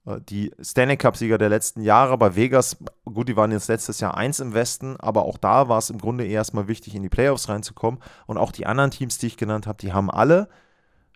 äh, 0.06 0.20
die 0.20 0.52
Stanley 0.60 0.96
Cup-Sieger 0.96 1.38
der 1.38 1.48
letzten 1.48 1.82
Jahre 1.82 2.16
bei 2.18 2.34
Vegas, 2.36 2.76
gut, 3.04 3.28
die 3.28 3.36
waren 3.36 3.52
jetzt 3.52 3.68
letztes 3.68 4.00
Jahr 4.00 4.16
eins 4.16 4.40
im 4.40 4.54
Westen, 4.54 4.96
aber 4.98 5.24
auch 5.24 5.38
da 5.38 5.68
war 5.68 5.78
es 5.78 5.90
im 5.90 5.98
Grunde 5.98 6.24
erstmal 6.24 6.68
wichtig, 6.68 6.94
in 6.94 7.02
die 7.02 7.08
Playoffs 7.08 7.48
reinzukommen. 7.48 8.00
Und 8.26 8.38
auch 8.38 8.52
die 8.52 8.66
anderen 8.66 8.90
Teams, 8.90 9.18
die 9.18 9.28
ich 9.28 9.36
genannt 9.36 9.66
habe, 9.66 9.78
die 9.78 9.92
haben 9.92 10.10
alle 10.10 10.48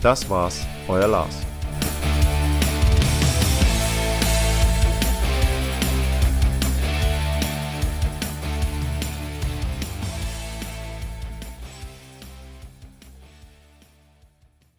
Das 0.00 0.28
war's, 0.30 0.66
euer 0.88 1.06
Lars. 1.06 1.49